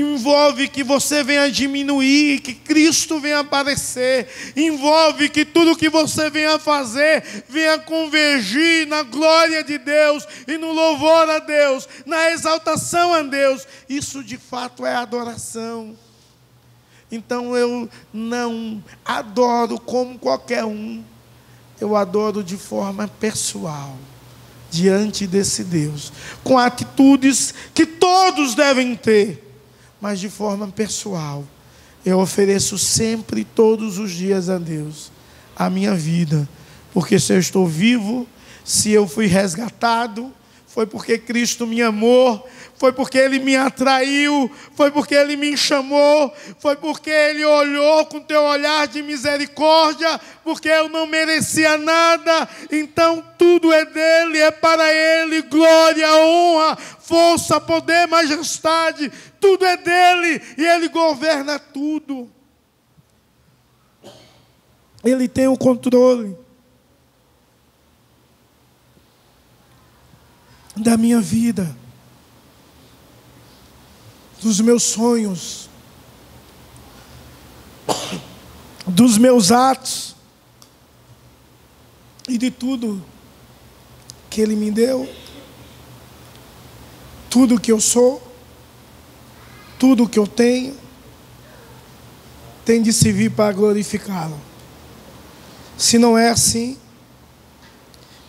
envolve 0.00 0.68
que 0.68 0.82
você 0.82 1.22
venha 1.22 1.50
diminuir, 1.50 2.40
que 2.40 2.54
Cristo 2.54 3.20
venha 3.20 3.40
aparecer, 3.40 4.28
envolve 4.56 5.28
que 5.28 5.44
tudo 5.44 5.76
que 5.76 5.88
você 5.88 6.30
venha 6.30 6.58
fazer 6.58 7.44
venha 7.48 7.78
convergir 7.78 8.86
na 8.86 9.02
glória 9.02 9.62
de 9.62 9.78
Deus 9.78 10.26
e 10.46 10.56
no 10.56 10.72
louvor 10.72 11.28
a 11.28 11.38
Deus, 11.38 11.88
na 12.06 12.30
exaltação 12.30 13.14
a 13.14 13.22
Deus. 13.22 13.66
Isso 13.88 14.22
de 14.22 14.36
fato 14.36 14.86
é 14.86 14.94
adoração. 14.94 15.96
Então 17.10 17.56
eu 17.56 17.88
não 18.12 18.82
adoro 19.04 19.78
como 19.78 20.18
qualquer 20.18 20.64
um, 20.64 21.02
eu 21.80 21.96
adoro 21.96 22.44
de 22.44 22.56
forma 22.56 23.08
pessoal 23.08 23.96
diante 24.70 25.26
desse 25.26 25.64
Deus, 25.64 26.12
com 26.44 26.56
atitudes 26.56 27.52
que 27.74 27.84
todos 27.84 28.54
devem 28.54 28.94
ter 28.94 29.49
mas 30.00 30.18
de 30.18 30.28
forma 30.28 30.66
pessoal. 30.68 31.44
Eu 32.04 32.18
ofereço 32.18 32.78
sempre, 32.78 33.44
todos 33.44 33.98
os 33.98 34.10
dias 34.10 34.48
a 34.48 34.58
Deus, 34.58 35.12
a 35.54 35.68
minha 35.68 35.94
vida, 35.94 36.48
porque 36.92 37.18
se 37.18 37.32
eu 37.32 37.38
estou 37.38 37.66
vivo, 37.66 38.26
se 38.64 38.90
eu 38.90 39.06
fui 39.06 39.26
resgatado, 39.26 40.32
foi 40.70 40.86
porque 40.86 41.18
Cristo 41.18 41.66
me 41.66 41.82
amou, 41.82 42.48
foi 42.76 42.92
porque 42.92 43.18
Ele 43.18 43.40
me 43.40 43.56
atraiu, 43.56 44.48
foi 44.76 44.92
porque 44.92 45.16
Ele 45.16 45.34
me 45.34 45.56
chamou, 45.56 46.32
foi 46.60 46.76
porque 46.76 47.10
Ele 47.10 47.44
olhou 47.44 48.06
com 48.06 48.20
teu 48.20 48.40
olhar 48.40 48.86
de 48.86 49.02
misericórdia, 49.02 50.20
porque 50.44 50.68
eu 50.68 50.88
não 50.88 51.08
merecia 51.08 51.76
nada, 51.76 52.48
então 52.70 53.20
tudo 53.36 53.72
é 53.72 53.84
dele, 53.84 54.38
é 54.38 54.52
para 54.52 54.94
Ele, 54.94 55.42
glória, 55.42 56.06
honra, 56.14 56.76
força, 56.76 57.60
poder, 57.60 58.06
majestade, 58.06 59.10
tudo 59.40 59.64
é 59.64 59.76
dele 59.76 60.40
e 60.56 60.64
Ele 60.64 60.88
governa 60.88 61.58
tudo. 61.58 62.30
Ele 65.02 65.26
tem 65.26 65.48
o 65.48 65.58
controle 65.58 66.38
da 70.80 70.96
minha 70.96 71.20
vida 71.20 71.76
dos 74.40 74.60
meus 74.60 74.82
sonhos, 74.82 75.68
dos 78.86 79.18
meus 79.18 79.52
atos 79.52 80.16
e 82.26 82.38
de 82.38 82.50
tudo 82.50 83.04
que 84.30 84.40
Ele 84.40 84.56
me 84.56 84.70
deu, 84.70 85.08
tudo 87.28 87.60
que 87.60 87.70
eu 87.70 87.80
sou, 87.80 88.22
tudo 89.78 90.08
que 90.08 90.18
eu 90.18 90.26
tenho, 90.26 90.76
tem 92.64 92.82
de 92.82 92.92
servir 92.92 93.30
para 93.30 93.52
glorificá-lo. 93.52 94.40
Se 95.76 95.98
não 95.98 96.16
é 96.16 96.30
assim, 96.30 96.78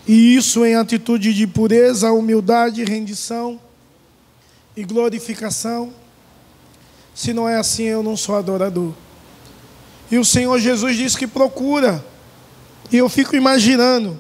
e 0.08 0.36
isso 0.36 0.66
em 0.66 0.76
atitude 0.76 1.34
de 1.34 1.46
pureza, 1.46 2.12
humildade, 2.12 2.84
rendição 2.84 3.60
e 4.76 4.84
glorificação, 4.84 5.94
se 7.14 7.34
não 7.34 7.48
é 7.48 7.58
assim, 7.58 7.84
eu 7.84 8.02
não 8.02 8.18
sou 8.18 8.36
adorador. 8.36 8.94
E 10.10 10.18
o 10.18 10.26
Senhor 10.26 10.60
Jesus 10.60 10.98
diz 10.98 11.16
que 11.16 11.28
procura. 11.28 12.04
E 12.92 12.98
eu 12.98 13.08
fico 13.08 13.36
imaginando. 13.36 14.20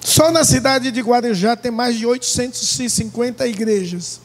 Só 0.00 0.30
na 0.30 0.44
cidade 0.44 0.90
de 0.90 1.00
Guarujá 1.00 1.56
tem 1.56 1.70
mais 1.70 1.96
de 1.96 2.06
850 2.06 3.46
igrejas. 3.46 4.20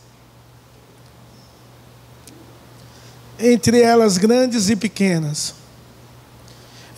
Entre 3.39 3.81
elas 3.81 4.17
grandes 4.17 4.69
e 4.69 4.75
pequenas. 4.75 5.55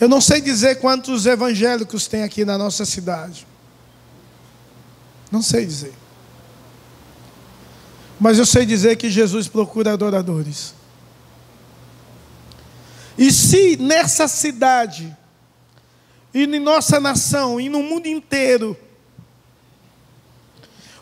Eu 0.00 0.08
não 0.08 0.20
sei 0.20 0.40
dizer 0.40 0.80
quantos 0.80 1.24
evangélicos 1.24 2.06
tem 2.06 2.22
aqui 2.22 2.44
na 2.44 2.58
nossa 2.58 2.84
cidade. 2.84 3.46
Não 5.30 5.42
sei 5.42 5.64
dizer. 5.64 5.94
Mas 8.20 8.38
eu 8.38 8.46
sei 8.46 8.64
dizer 8.64 8.96
que 8.96 9.10
Jesus 9.10 9.48
procura 9.48 9.92
adoradores. 9.92 10.74
E 13.18 13.32
se 13.32 13.76
nessa 13.76 14.28
cidade, 14.28 15.16
e 16.32 16.44
em 16.44 16.60
nossa 16.60 17.00
nação, 17.00 17.58
e 17.58 17.68
no 17.68 17.82
mundo 17.82 18.06
inteiro, 18.06 18.76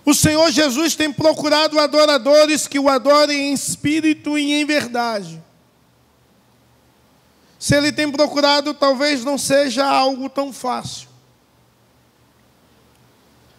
o 0.05 0.15
Senhor 0.15 0.51
Jesus 0.51 0.95
tem 0.95 1.13
procurado 1.13 1.79
adoradores 1.79 2.69
que 2.69 2.79
o 2.79 2.89
adorem 2.89 3.51
em 3.51 3.53
espírito 3.53 4.39
e 4.39 4.53
em 4.53 4.65
verdade. 4.65 5.43
Se 7.65 7.75
ele 7.75 7.91
tem 7.91 8.13
procurado, 8.13 8.75
talvez 8.75 9.25
não 9.25 9.39
seja 9.39 9.87
algo 9.87 10.29
tão 10.29 10.53
fácil. 10.53 11.09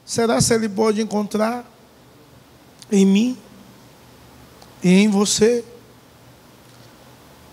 Será 0.06 0.40
se 0.40 0.54
ele 0.54 0.70
pode 0.70 1.02
encontrar 1.02 1.66
em 2.92 3.04
mim? 3.04 3.36
e 4.84 4.90
em 4.90 5.10
você 5.10 5.66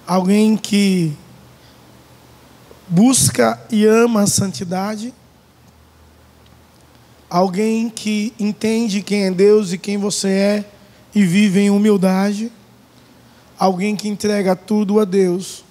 alguém 0.07 0.55
que 0.55 1.17
busca 2.87 3.59
e 3.71 3.87
ama 3.87 4.25
a 4.25 4.27
santidade, 4.27 5.15
alguém 7.31 7.89
que 7.89 8.35
entende 8.39 9.01
quem 9.01 9.25
é 9.25 9.31
Deus 9.31 9.73
e 9.73 9.79
quem 9.79 9.97
você 9.97 10.29
é 10.29 10.65
e 11.15 11.25
vive 11.25 11.61
em 11.61 11.71
humildade, 11.71 12.53
alguém 13.59 13.97
que 13.97 14.07
entrega 14.07 14.55
tudo 14.55 15.01
a 15.01 15.07
Deus, 15.07 15.65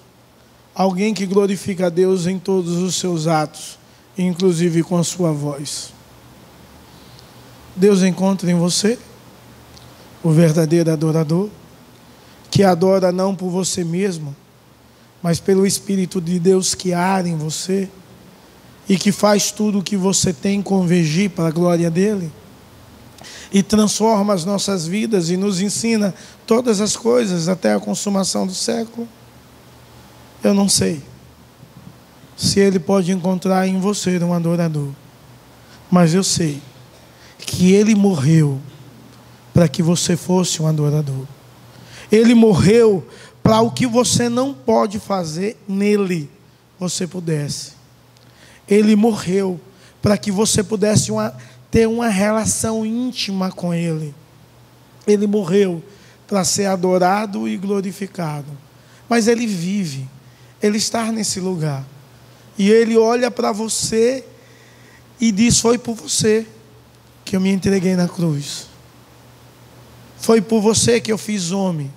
alguém 0.73 1.13
que 1.13 1.25
glorifica 1.25 1.87
a 1.87 1.89
Deus 1.89 2.27
em 2.27 2.39
todos 2.39 2.77
os 2.77 2.95
seus 2.95 3.27
atos, 3.27 3.77
inclusive 4.17 4.83
com 4.83 4.97
a 4.97 5.03
sua 5.03 5.31
voz. 5.31 5.93
Deus 7.75 8.03
encontra 8.03 8.49
em 8.51 8.55
você 8.55 8.97
o 10.23 10.31
verdadeiro 10.31 10.91
adorador, 10.91 11.49
que 12.49 12.63
adora 12.63 13.11
não 13.11 13.35
por 13.35 13.49
você 13.49 13.83
mesmo, 13.83 14.35
mas 15.21 15.39
pelo 15.39 15.65
Espírito 15.65 16.19
de 16.19 16.39
Deus 16.39 16.75
que 16.75 16.93
há 16.93 17.21
em 17.25 17.37
você 17.37 17.89
e 18.89 18.97
que 18.97 19.11
faz 19.11 19.51
tudo 19.51 19.79
o 19.79 19.83
que 19.83 19.95
você 19.95 20.33
tem 20.33 20.61
convergir 20.61 21.29
para 21.29 21.47
a 21.47 21.51
glória 21.51 21.89
dele 21.89 22.31
e 23.53 23.61
transforma 23.61 24.33
as 24.33 24.45
nossas 24.45 24.87
vidas 24.87 25.29
e 25.29 25.37
nos 25.37 25.61
ensina 25.61 26.13
todas 26.45 26.81
as 26.81 26.95
coisas 26.95 27.47
até 27.47 27.73
a 27.73 27.79
consumação 27.79 28.47
do 28.47 28.53
século. 28.53 29.07
Eu 30.43 30.53
não 30.53 30.67
sei 30.67 31.01
se 32.35 32.59
ele 32.59 32.79
pode 32.79 33.11
encontrar 33.11 33.67
em 33.67 33.79
você 33.79 34.17
um 34.23 34.33
adorador, 34.33 34.89
mas 35.89 36.13
eu 36.13 36.23
sei 36.23 36.61
que 37.37 37.73
ele 37.73 37.93
morreu 37.93 38.59
para 39.53 39.67
que 39.67 39.83
você 39.83 40.15
fosse 40.15 40.61
um 40.61 40.67
adorador. 40.67 41.25
Ele 42.11 42.33
morreu 42.33 43.07
para 43.43 43.61
o 43.61 43.71
que 43.71 43.85
você 43.85 44.29
não 44.29 44.53
pode 44.53 44.99
fazer 44.99 45.57
nele, 45.67 46.29
você 46.79 47.05
pudesse. 47.05 47.73
Ele 48.67 48.95
morreu 48.95 49.59
para 50.01 50.17
que 50.17 50.31
você 50.31 50.63
pudesse 50.63 51.11
uma, 51.11 51.35
ter 51.69 51.87
uma 51.87 52.07
relação 52.07 52.85
íntima 52.85 53.51
com 53.51 53.73
Ele. 53.73 54.13
Ele 55.05 55.27
morreu 55.27 55.83
para 56.27 56.43
ser 56.43 56.65
adorado 56.65 57.47
e 57.47 57.57
glorificado. 57.57 58.47
Mas 59.09 59.27
Ele 59.27 59.45
vive, 59.45 60.07
Ele 60.61 60.77
está 60.77 61.11
nesse 61.11 61.39
lugar. 61.39 61.85
E 62.57 62.69
Ele 62.69 62.97
olha 62.97 63.31
para 63.31 63.51
você 63.51 64.25
e 65.19 65.31
diz: 65.31 65.59
Foi 65.59 65.77
por 65.77 65.95
você 65.95 66.47
que 67.23 67.35
eu 67.35 67.41
me 67.41 67.51
entreguei 67.51 67.95
na 67.95 68.07
cruz. 68.07 68.67
Foi 70.17 70.41
por 70.41 70.61
você 70.61 71.01
que 71.01 71.11
eu 71.11 71.17
fiz 71.17 71.51
homem, 71.51 71.91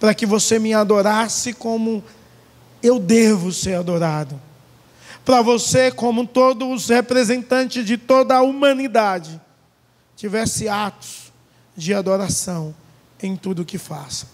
para 0.00 0.14
que 0.14 0.26
você 0.26 0.58
me 0.58 0.74
adorasse 0.74 1.52
como 1.52 2.02
eu 2.82 2.98
devo 2.98 3.52
ser 3.52 3.74
adorado, 3.74 4.40
para 5.24 5.42
você, 5.42 5.90
como 5.90 6.26
todos 6.26 6.68
os 6.68 6.88
representantes 6.88 7.84
de 7.84 7.96
toda 7.96 8.36
a 8.36 8.42
humanidade, 8.42 9.40
tivesse 10.16 10.68
atos 10.68 11.32
de 11.76 11.92
adoração 11.92 12.74
em 13.20 13.34
tudo 13.36 13.64
que 13.64 13.76
faça. 13.76 14.28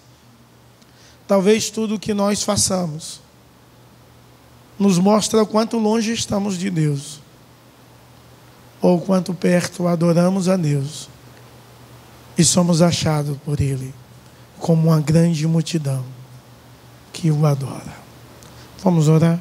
Talvez 1.27 1.71
tudo 1.71 1.99
que 1.99 2.13
nós 2.13 2.43
façamos 2.43 3.22
nos 4.79 4.99
mostra 4.99 5.43
o 5.43 5.47
quanto 5.47 5.79
longe 5.79 6.13
estamos 6.13 6.59
de 6.59 6.71
Deus, 6.71 7.21
ou 8.81 9.01
quanto 9.01 9.33
perto 9.33 9.87
adoramos 9.87 10.49
a 10.49 10.57
Deus 10.57 11.09
e 12.37 12.45
somos 12.45 12.83
achados 12.83 13.37
por 13.45 13.61
Ele 13.61 13.95
como 14.59 14.89
uma 14.89 15.01
grande 15.01 15.47
multidão 15.47 16.05
que 17.13 17.31
o 17.31 17.45
adora. 17.47 18.03
Vamos 18.83 19.09
orar? 19.09 19.41